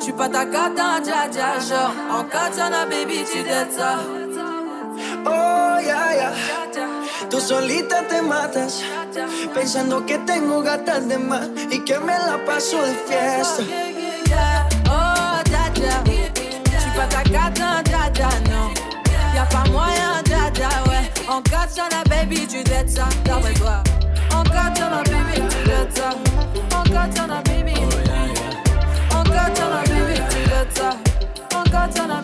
[0.00, 3.98] J'suis pas ta cata, dja dja Genre, en katana, baby, tu dettes ça
[5.26, 6.32] Oh, ya, ya
[7.30, 8.82] Tú solita te matas
[9.54, 13.62] Pensando que tengo gatas de más Y que me la paso de fiesta.
[14.26, 18.72] Yeah, Oh, dja dja J'suis pas ta cata, dja dja, non
[19.34, 23.82] Y'a pas moyen, dja dja, ouais En katana, baby, tu dettes ça D'après toi
[24.32, 26.10] En katana, baby, tu dettes ça
[26.78, 27.74] En katana, baby.
[27.76, 30.90] Oh, en katana, baby, tu dettes ça
[31.58, 32.23] En katana, baby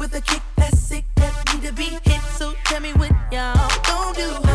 [0.00, 2.22] with a kick that's sick that need to be hit.
[2.38, 4.49] So tell me what y'all gon' do.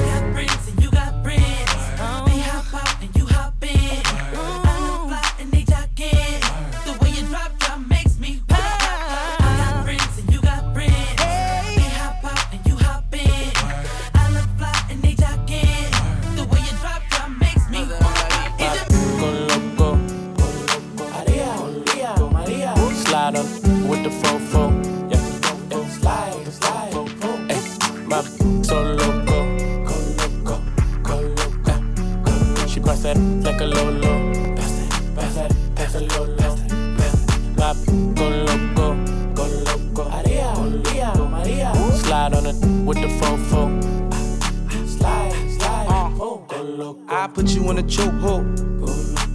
[47.66, 48.46] You in a chokehold.
[48.80, 48.86] Go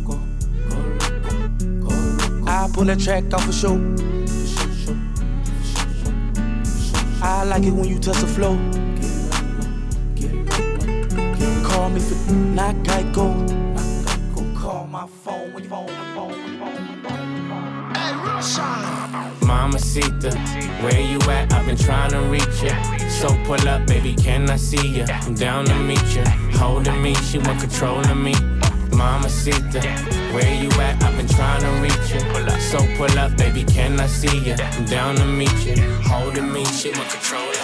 [0.07, 0.19] loco.
[2.47, 3.77] I pull that track off a show.
[7.23, 8.57] I like it when you touch the flow.
[11.65, 13.35] Call me for not Geico.
[14.57, 16.73] Call my phone when you phone, phone, phone.
[17.02, 17.94] phone.
[17.94, 18.12] Hey,
[19.47, 20.32] Mamacita,
[20.82, 21.52] where you at?
[21.52, 22.74] I've been trying to reach ya.
[23.09, 25.07] So pull up, baby, can I see ya?
[25.09, 26.49] I'm down to meet ya.
[26.60, 28.34] Holding me, she want control of me.
[28.92, 29.80] Mamacita,
[30.34, 31.02] where you at?
[31.02, 32.58] I've been trying to reach ya.
[32.58, 34.54] So pull up, baby, can I see you?
[34.58, 35.76] I'm down to meet you.
[36.04, 37.59] Holding me, she want control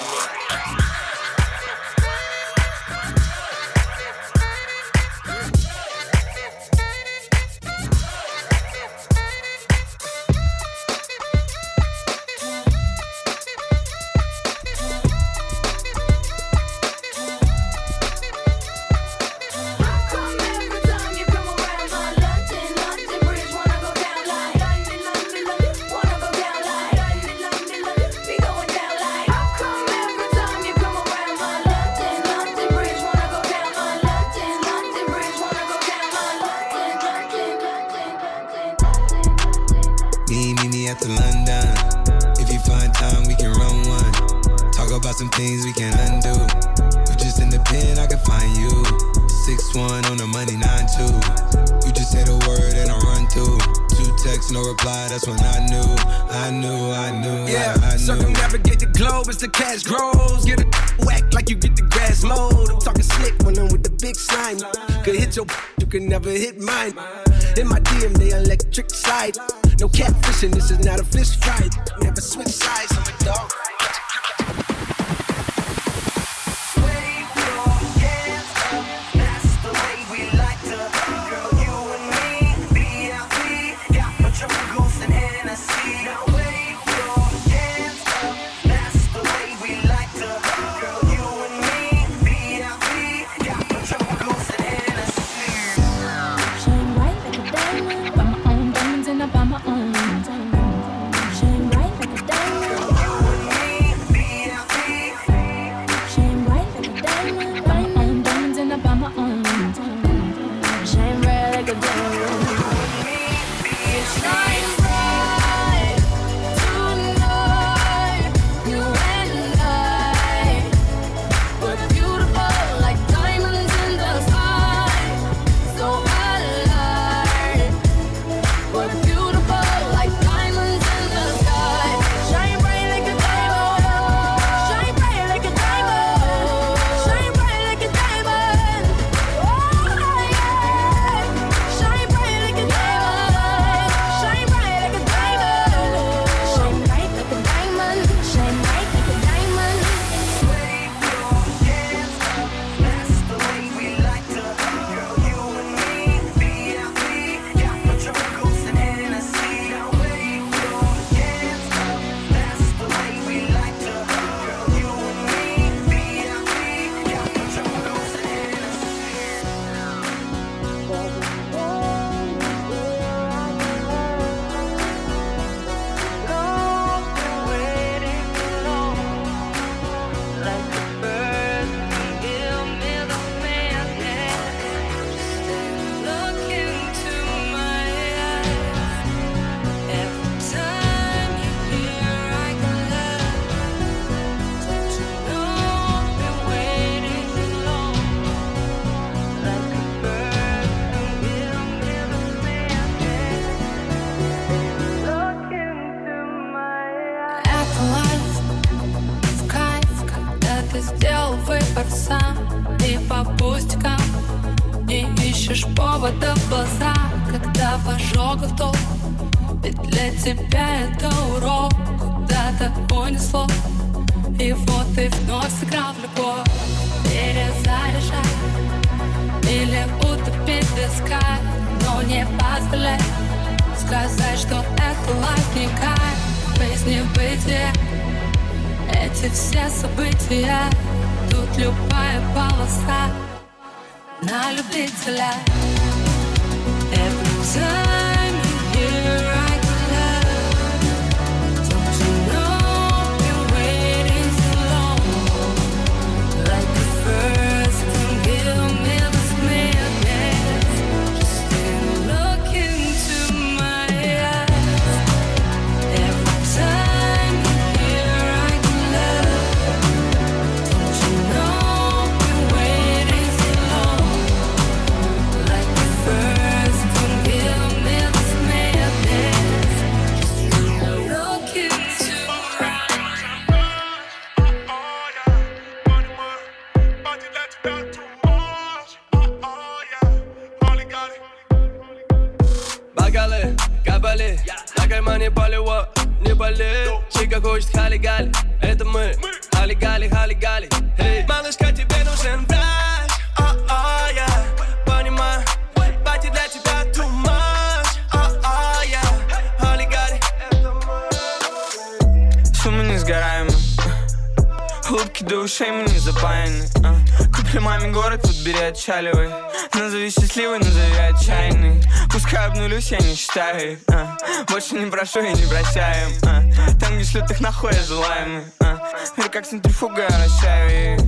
[325.13, 326.43] Прошу и не прощаем а.
[326.81, 328.77] Там, где шлют их нахуй, я желаемый а.
[329.17, 331.05] Мир как центрифуга, вращаю их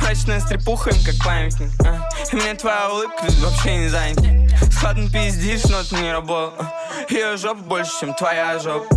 [0.00, 2.08] Мрачная стрепуха им как памятник а.
[2.30, 4.22] И мне твоя улыбка тут вообще не занята
[4.70, 6.72] Складно пиздишь, но это не работа
[7.08, 8.94] Ее жопа больше, чем твоя жопа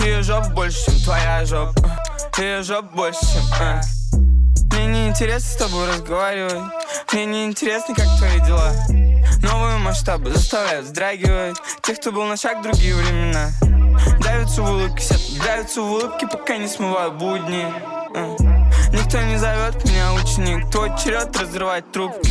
[0.00, 2.00] Ее жопа больше, чем твоя жопа
[2.38, 3.80] Ее жопа больше, чем а.
[4.74, 6.72] Мне не интересно с тобой разговаривать
[7.12, 8.72] Мне не интересно, как твои дела
[9.42, 13.50] Новые масштабы заставляют вздрагивать Тех, кто был на шаг в другие времена
[14.28, 17.64] Давятся в улыбке, сетки, давятся в улыбке, пока не смывают будни
[18.14, 18.36] А.
[18.92, 22.30] Никто не зовет меня ученик Твой черед разрывать трубки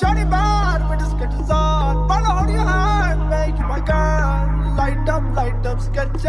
[0.00, 2.08] Shorty bad with the sketches on.
[2.08, 4.74] Follow hold your hand, make you my girl.
[4.74, 6.24] Light up, light up sketches.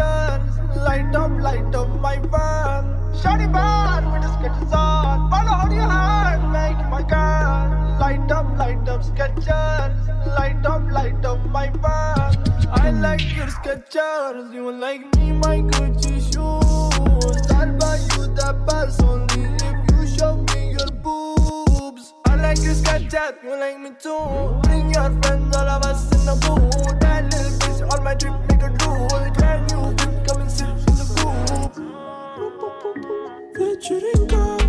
[0.76, 2.84] Light up, light up my van.
[3.22, 5.30] Shorty bad with the sketches on.
[5.30, 7.91] Follow hold your hand, make you my girl.
[8.02, 9.94] light up, light up, Skechers.
[10.38, 12.36] Light up, light up, my bag.
[12.84, 14.52] I like your Skechers.
[14.52, 17.50] You like me, my Gucci shoes.
[17.58, 22.14] I'll buy you that purse only if you show me your boobs.
[22.26, 23.34] I like your Skechers.
[23.44, 24.60] You like me too.
[24.64, 27.00] Bring your friends, all of us in the boot.
[27.02, 29.08] That little bitch on my drip, make a drool.
[29.38, 29.82] Can you
[30.26, 31.72] come and sit in the group?
[33.56, 34.61] Featuring girls.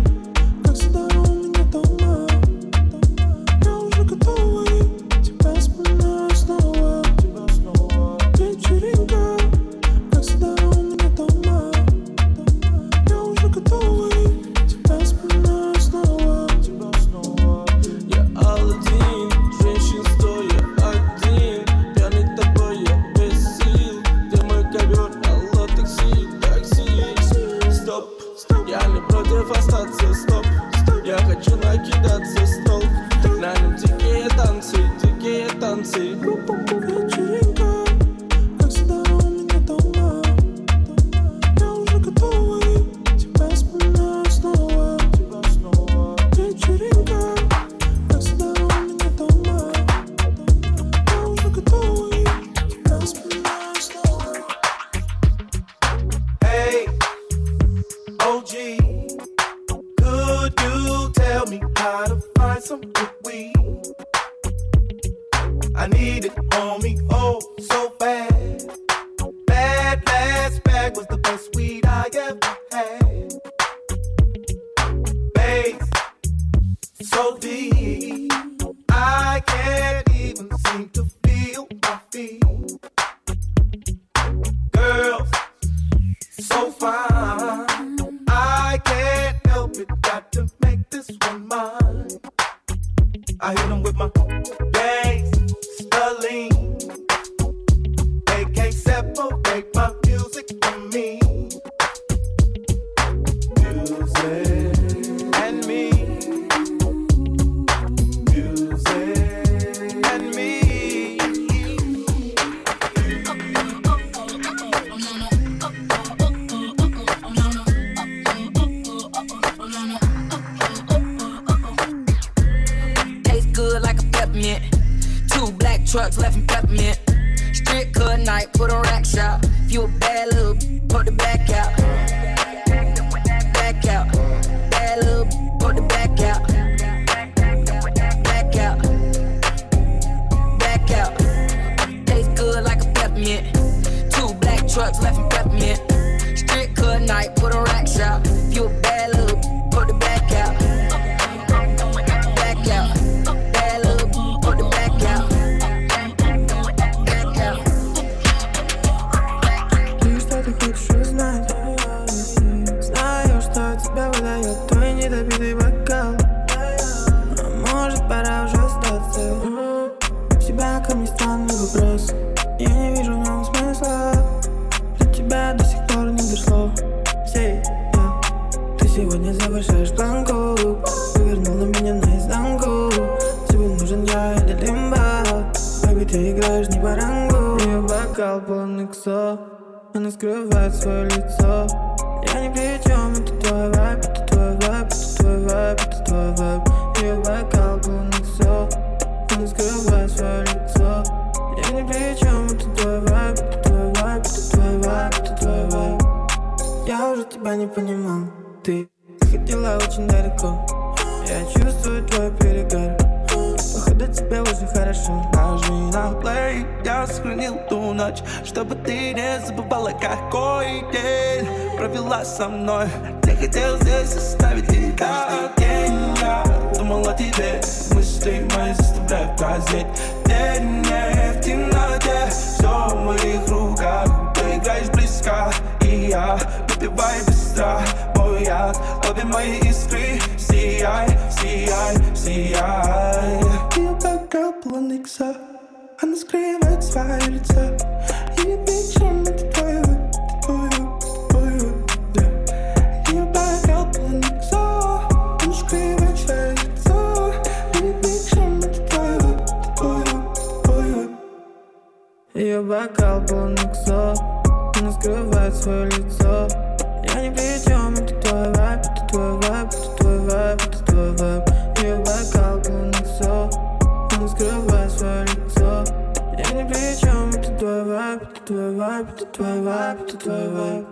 [280.24, 280.86] твой вайб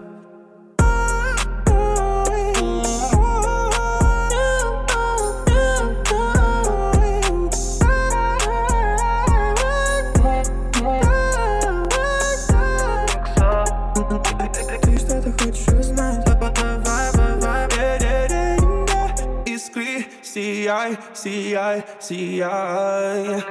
[14.82, 16.26] Ты что-то хочешь узнать?
[19.46, 23.42] Искры, сияй, сияй, сияй.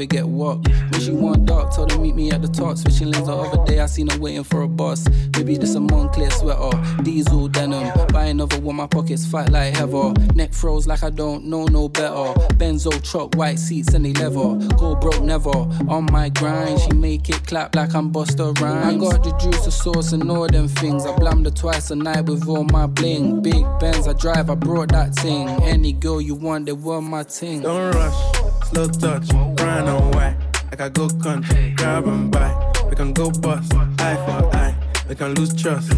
[0.00, 0.66] forget what.
[0.66, 2.78] When she want dark, told her meet me at the top.
[2.78, 5.06] Switching lanes the other day, I seen her waiting for a bus.
[5.36, 7.92] Maybe this a Moncler sweater, diesel denim.
[8.08, 10.14] Buy another one, my pockets fight like heather.
[10.34, 12.32] Neck froze like I don't know no better.
[12.56, 14.56] Benzo truck, white seats and they leather.
[14.78, 15.50] Go broke never.
[15.50, 18.94] On my grind, she make it clap like I'm Busta Rhymes.
[18.94, 21.04] I got the juice, the sauce, and all them things.
[21.04, 23.42] I blammed her twice a night with all my bling.
[23.42, 25.46] Big Benz, I drive, I brought that thing.
[25.62, 27.60] Any girl you want, they were my thing.
[27.60, 30.36] Don't rush slow touch, brown on white.
[30.72, 32.50] I got good country grab and buy.
[32.88, 34.74] We can go bust, eye for eye.
[35.08, 35.92] We can lose trust,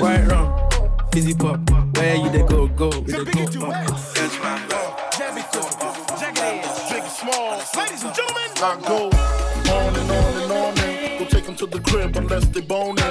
[0.00, 0.46] right rum,
[1.12, 1.60] fizzy pop.
[1.96, 3.86] Where you they go, go, we they go up.
[4.14, 4.56] Catch my
[7.76, 9.10] Ladies and gentlemen, I go
[9.72, 13.04] on and on and on and go take them to the crib unless they boning.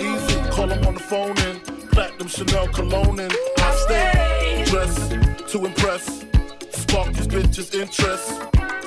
[0.00, 5.10] Easy, call them on the phone and platinum Chanel cologne and I stay dressed
[5.52, 6.25] to impress
[6.88, 8.26] spark these bitches' interest.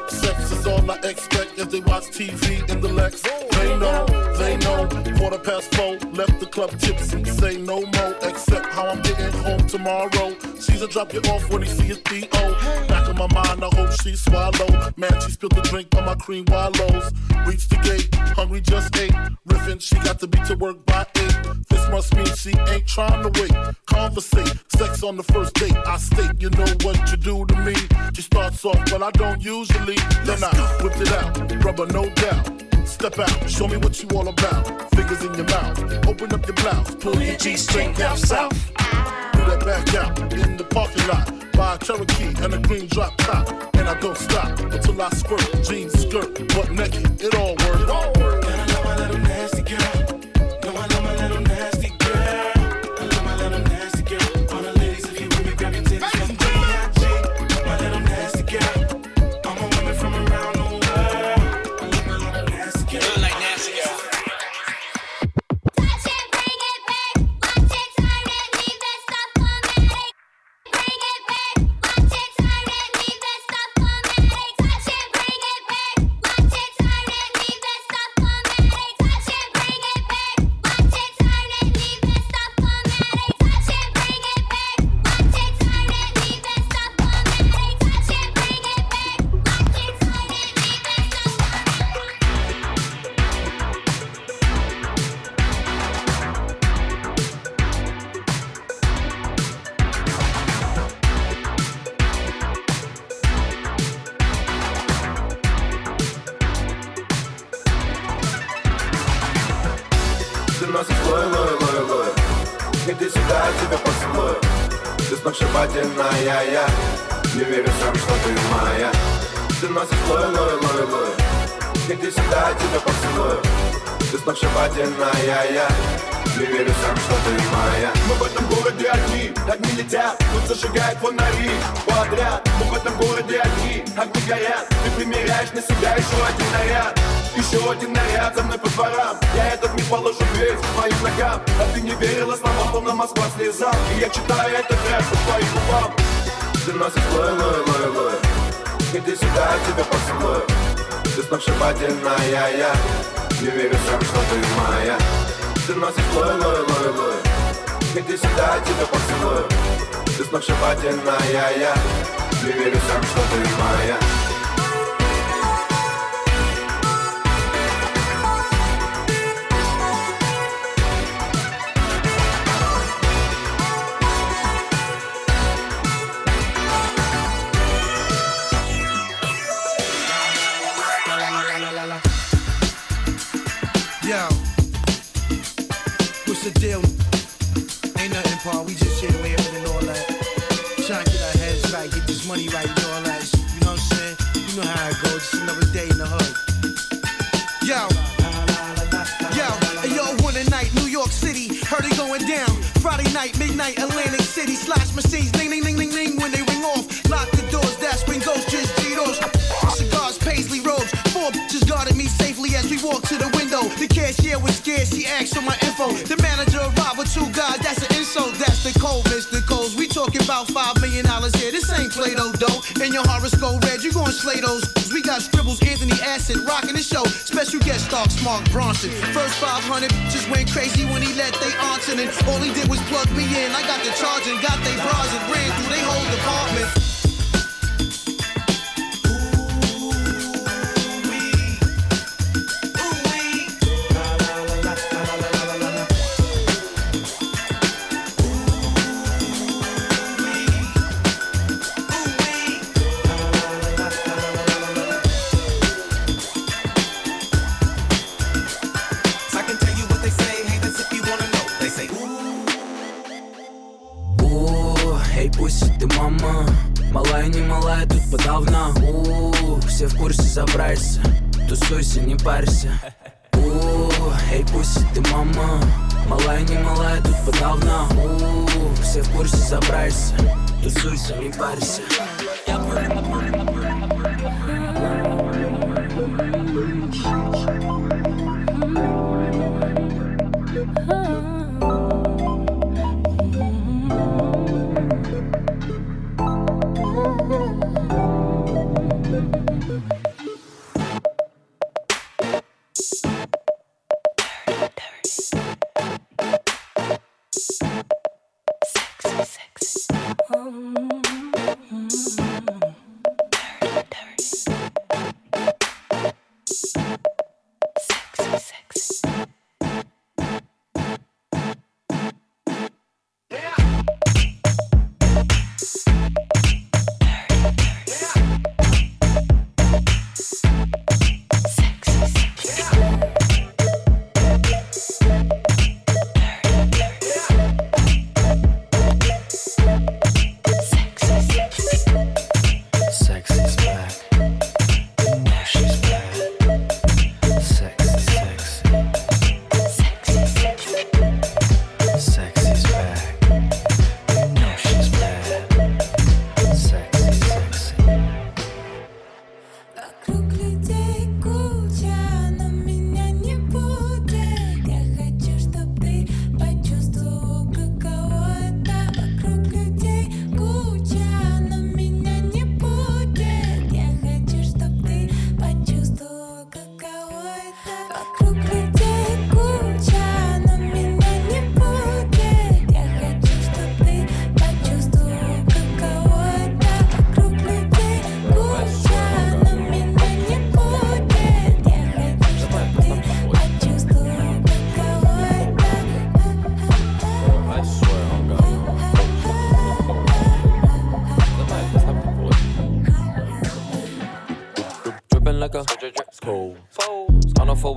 [0.10, 3.22] Sex is all I expect as they watch TV in the Lex.
[3.22, 4.06] They know,
[4.38, 4.88] they know.
[5.18, 7.24] Quarter past four, left the club tipsy.
[7.26, 10.36] Say no more, except how I'm getting home tomorrow.
[10.80, 12.86] Caesar drop you off when he see his P.O.
[12.88, 14.94] Back in my mind, I hope she swallow.
[14.96, 17.12] Man, she spilled the drink on my cream wallows.
[17.46, 19.12] Reach the gate, hungry just ate.
[19.46, 21.36] Riffin', she got to be to work by eight.
[21.70, 23.76] This must mean she ain't trying to wait.
[23.88, 25.76] Conversate, sex on the first date.
[25.76, 27.76] I state, you know what you do to me.
[28.14, 29.98] She starts off, but I don't usually.
[30.24, 32.69] Then I whipped it out, rubber no doubt.
[32.90, 34.90] Step out, show me what you all about.
[34.96, 38.52] Fingers in your mouth, open up your blouse, pull your G string down south.
[38.76, 41.32] Do that back out in the parking lot.
[41.54, 43.48] Buy a Cherokee and a green drop top.
[43.76, 45.64] And I don't stop until I squirt.
[45.64, 47.84] Jeans, skirt, butt naked, it all works.
[47.84, 49.29] It all works.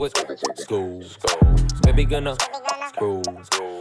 [0.02, 0.14] with
[0.56, 1.00] school.
[1.84, 2.36] Baby gonna
[2.88, 3.22] school.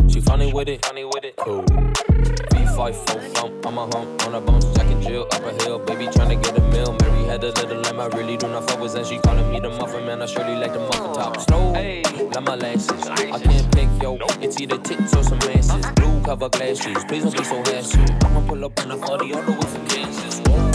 [0.08, 1.64] She funny with it, funny with it, cool.
[1.64, 3.66] B5 phone thump.
[3.66, 4.66] I'm a hump on a bones.
[4.76, 6.96] Jack and Jill up a hill, baby tryna get a meal.
[7.02, 9.60] Mary had a little lamb, I really do not fuck with, and she calling me
[9.62, 10.22] the muffin man.
[10.22, 11.42] I surely like the muffin top.
[11.42, 12.04] Snow, hey.
[12.46, 12.92] my lashes.
[13.08, 15.72] I can't pick yo, it's either tits or some asses.
[15.72, 15.94] Uh-huh.
[15.96, 18.00] Blue cover glasses, please don't be so hasty.
[18.26, 20.40] I'ma pull up on a party all the way from Kansas.
[20.46, 20.71] Whoa.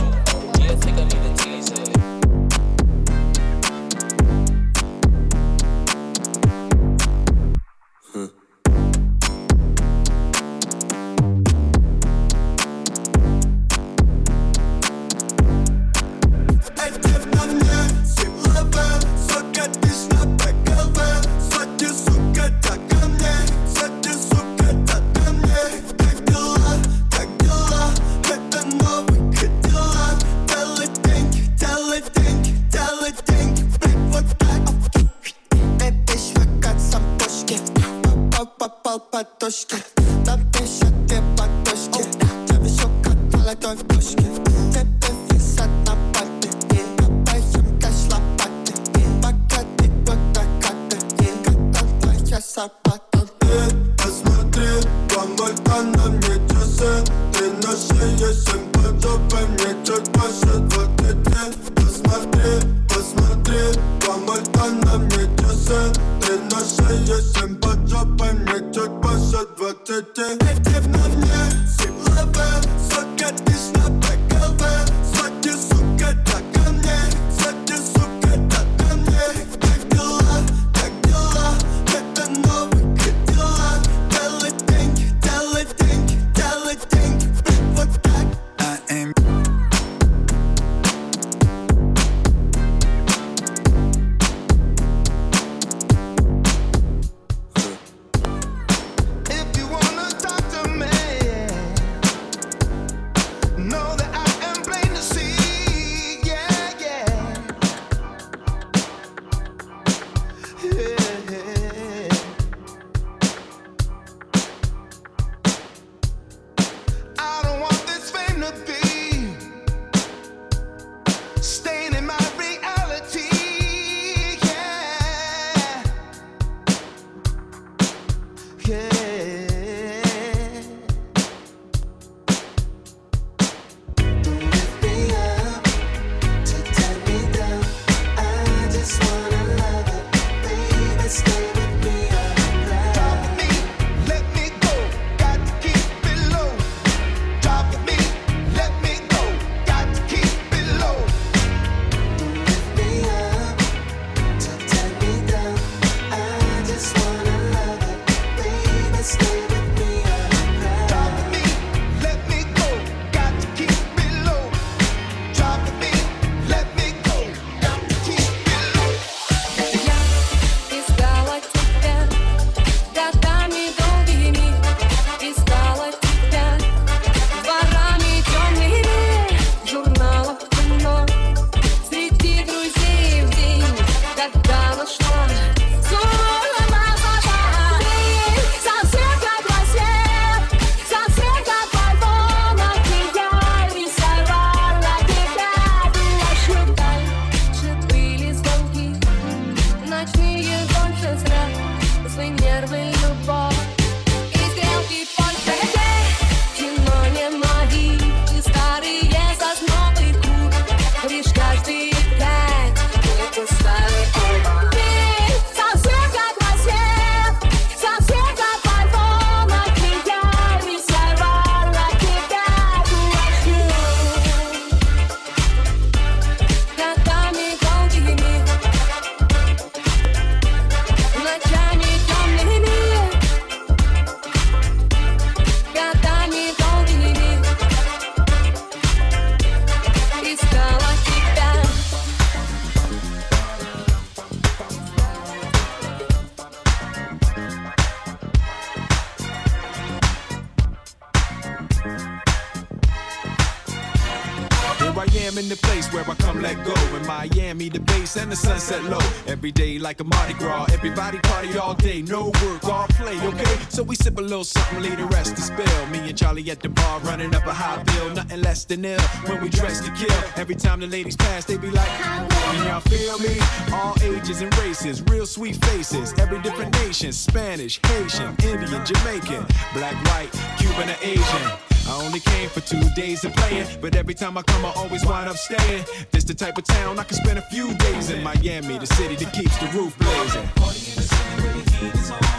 [264.44, 265.86] spill something, leave the rest to spill.
[265.86, 269.00] Me and Charlie at the bar running up a high bill, nothing less than ill.
[269.26, 272.80] When we dress to kill, every time the ladies pass, they be like, Can y'all
[272.80, 273.38] feel me?
[273.72, 279.94] All ages and races, real sweet faces, every different nation Spanish, Haitian, Indian, Jamaican, black,
[280.08, 281.44] white, Cuban, or Asian.
[281.88, 285.06] I only came for two days of playing, but every time I come, I always
[285.06, 285.84] wind up staying.
[286.10, 289.14] This the type of town I can spend a few days in Miami, the city
[289.16, 290.46] that keeps the roof blazing.
[290.56, 292.35] Party in the city where the heat is on.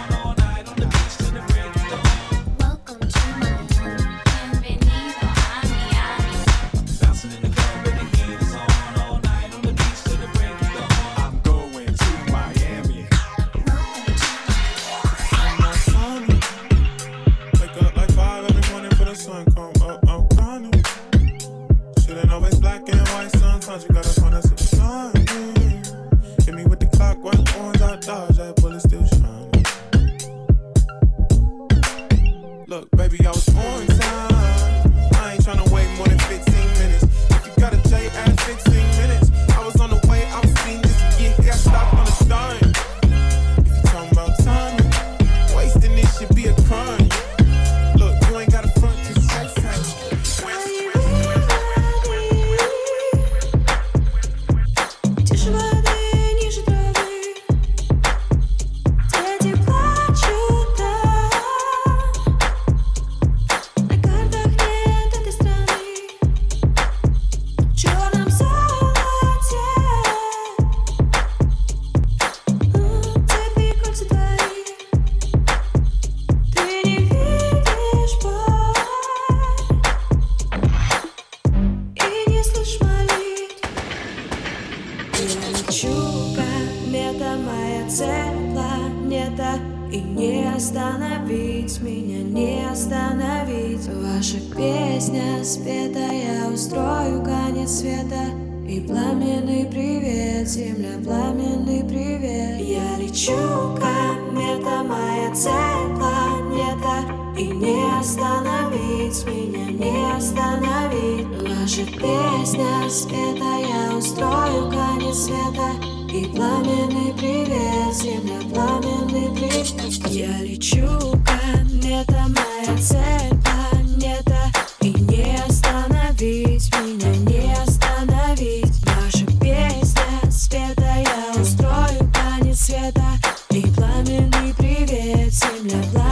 [133.57, 136.06] И пламенный привет, земля пламенный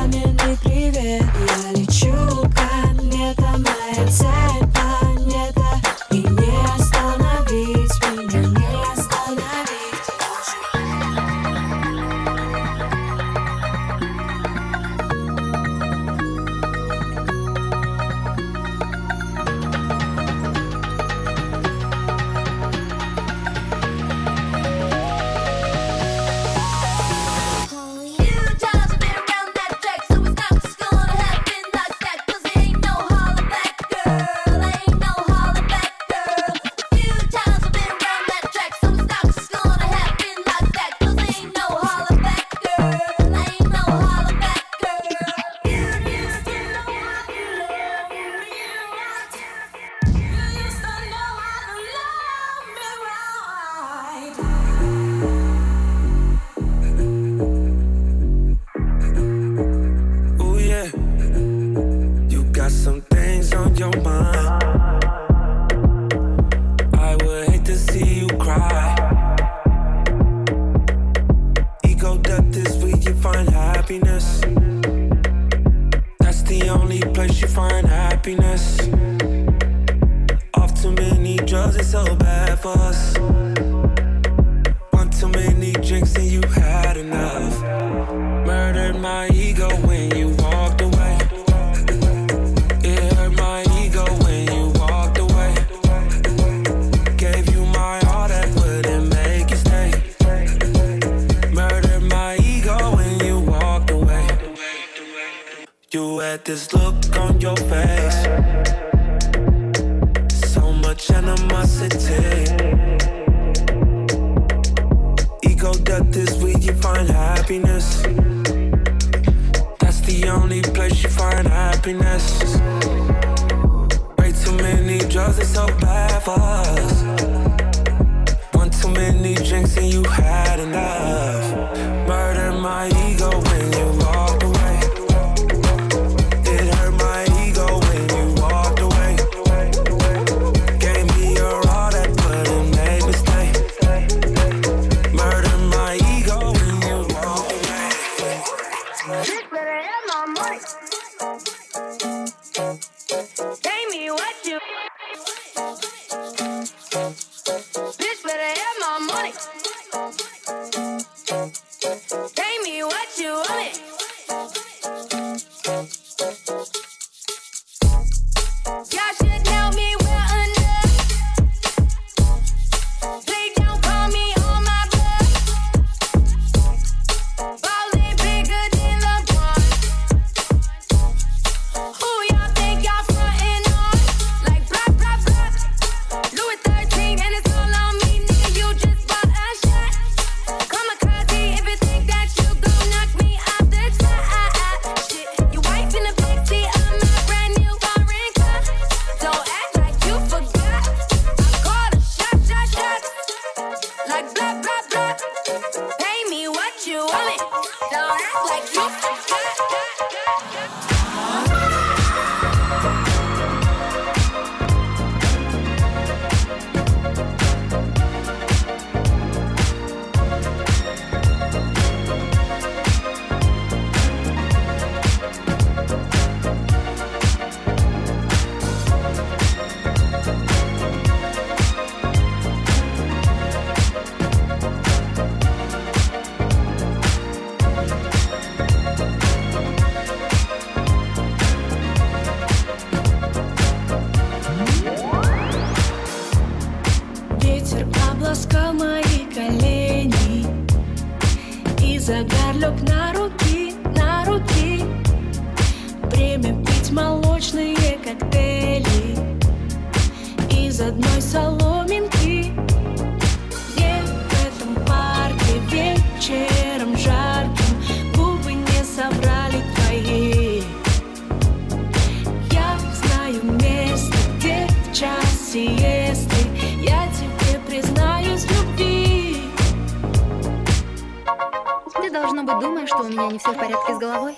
[282.96, 284.38] что у меня не все в порядке с головой?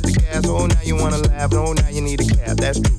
[0.00, 0.46] got the gas.
[0.46, 1.52] Oh, now you wanna laugh.
[1.54, 2.58] Oh, now you need a cab.
[2.58, 2.97] That's true.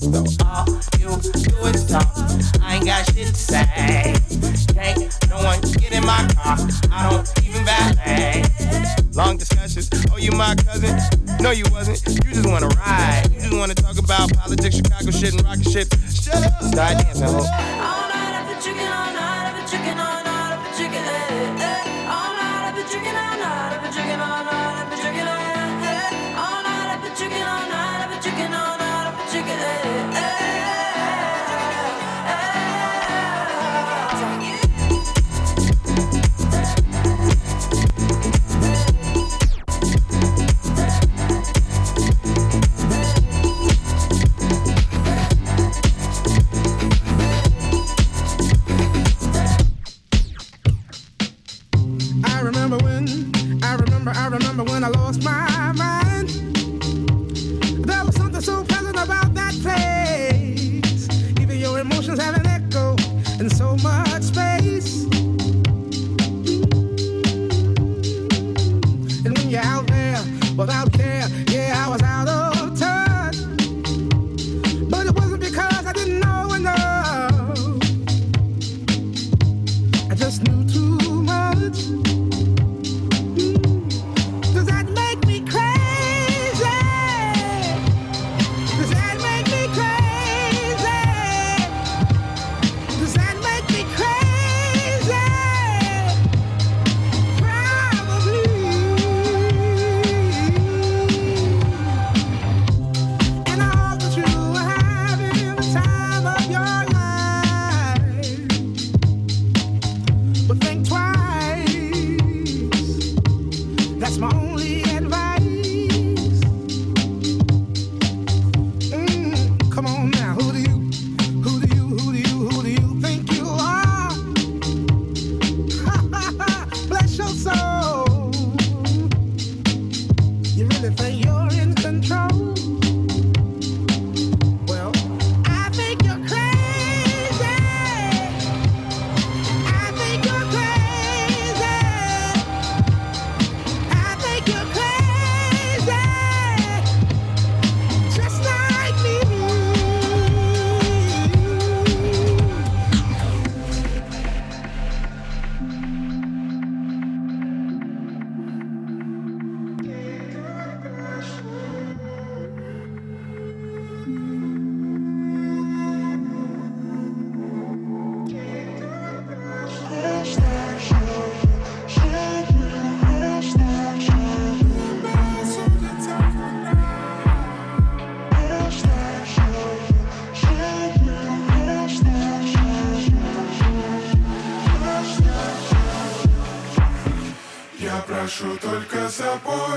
[189.19, 189.68] Sapor.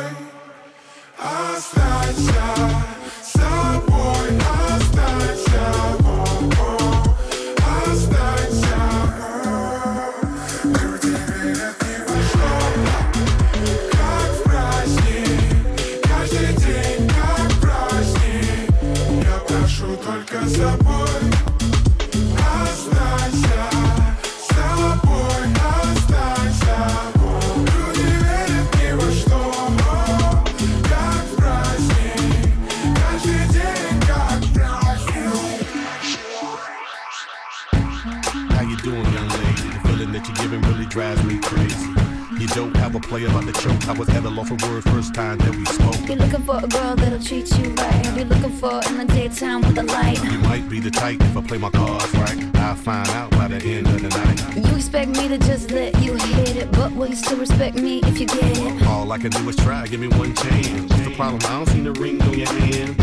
[59.23, 60.91] can do is try, give me one chance.
[60.91, 61.41] What's the problem?
[61.45, 62.97] I don't see the ring on your hand.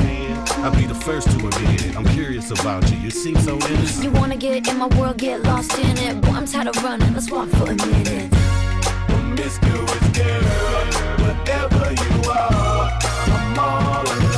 [0.62, 1.96] I'll be the first to admit it.
[1.96, 2.98] I'm curious about you.
[2.98, 4.04] You seem so innocent.
[4.04, 6.20] You wanna get in my world, get lost in it.
[6.20, 7.14] Boy, I'm tired of running.
[7.14, 8.30] Let's walk for a minute.
[9.08, 10.44] Promiscuous girl,
[11.24, 14.29] whatever you are, I'm all in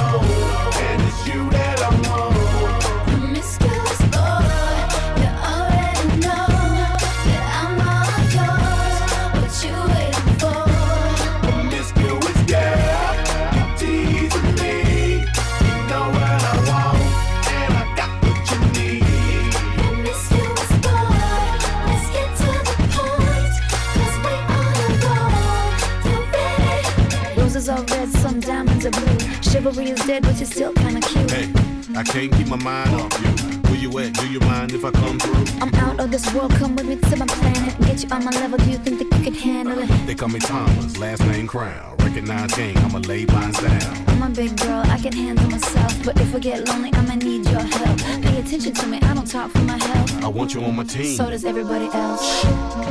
[30.05, 31.31] dead, but you're still kinda cute.
[31.31, 31.51] Hey,
[31.95, 33.29] I can't keep my mind off you.
[33.69, 34.13] Where you at?
[34.13, 35.45] Do you mind if I come through?
[35.61, 37.79] I'm out of this world, come with me to my planet.
[37.81, 39.87] Get you on my level, do you think that you can handle it?
[40.05, 41.95] They call me Thomas, last name Crown.
[41.99, 44.03] Recognize gang, I'ma lay mine down.
[44.07, 45.93] I'm a big girl, I can handle myself.
[46.03, 47.97] But if I get lonely, I'ma need your help.
[48.21, 50.23] Pay attention to me, I don't talk for my health.
[50.23, 51.15] I want you on my team.
[51.15, 52.90] So does everybody else.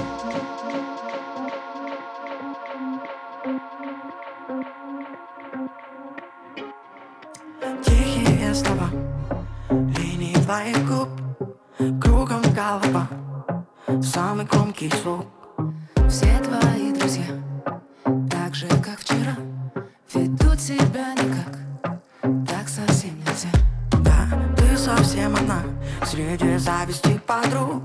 [26.21, 27.83] Среди зависти подруг.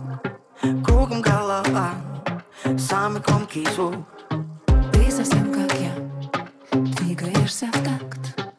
[0.83, 1.91] Кругом голова
[2.77, 3.95] Самый громкий звук.
[4.91, 5.93] Ты совсем как я
[6.71, 8.51] Двигаешься в такт.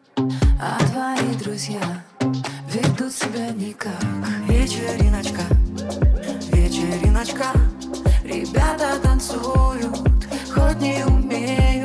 [0.59, 2.03] А твои друзья
[2.73, 3.93] Ведут себя никак.
[4.49, 5.43] Вечериночка
[6.51, 7.53] Вечериночка.
[8.25, 9.95] Ребята танцуют
[10.55, 11.76] Хоть не умеют.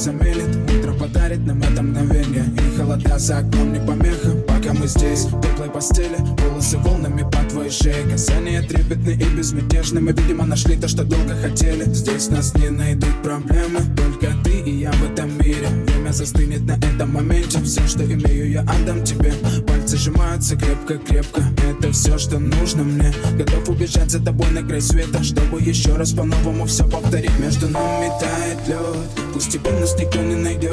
[0.00, 5.24] замелит Утро подарит нам это мгновение И холода за окном не помеха Пока мы здесь,
[5.24, 6.16] в теплой постели.
[6.42, 10.00] Волосы волнами по твоей шее Касания трепетны и безмятежны.
[10.00, 11.84] Мы, видимо, нашли то, что долго хотели.
[11.84, 16.72] Здесь нас не найдут проблемы Только ты и я в этом мире время застынет на
[16.72, 17.60] этом моменте.
[17.62, 19.32] Все, что имею, я отдам тебе.
[19.66, 23.12] Пальцы сжимаются крепко-крепко Это все, что нужно мне.
[23.36, 27.38] Готов убежать за тобой на край света Чтобы еще раз по-новому все повторить.
[27.38, 30.72] Между нами тает лед Пусть тебя нас никто не найдет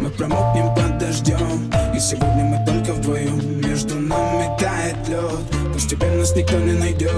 [0.00, 6.12] Мы промокнем под дождем И сегодня мы только вдвоем Между нами тает лед Пусть теперь
[6.12, 7.12] нас никто не найдет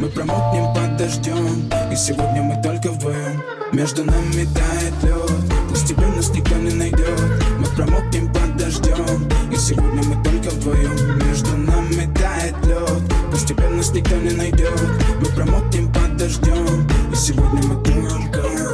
[0.00, 6.06] Мы промокнем под дождем И сегодня мы только вдвоем между нами тает лед Пусть теперь
[6.06, 7.20] нас никто не найдет.
[7.58, 11.18] Мы промокнем под дождем И сегодня мы только вдвоем.
[11.28, 13.02] Между нами тает лед
[13.32, 14.80] Пусть теперь нас никто не найдет.
[15.20, 18.73] Мы промокнем под дождем И сегодня мы только вдвоем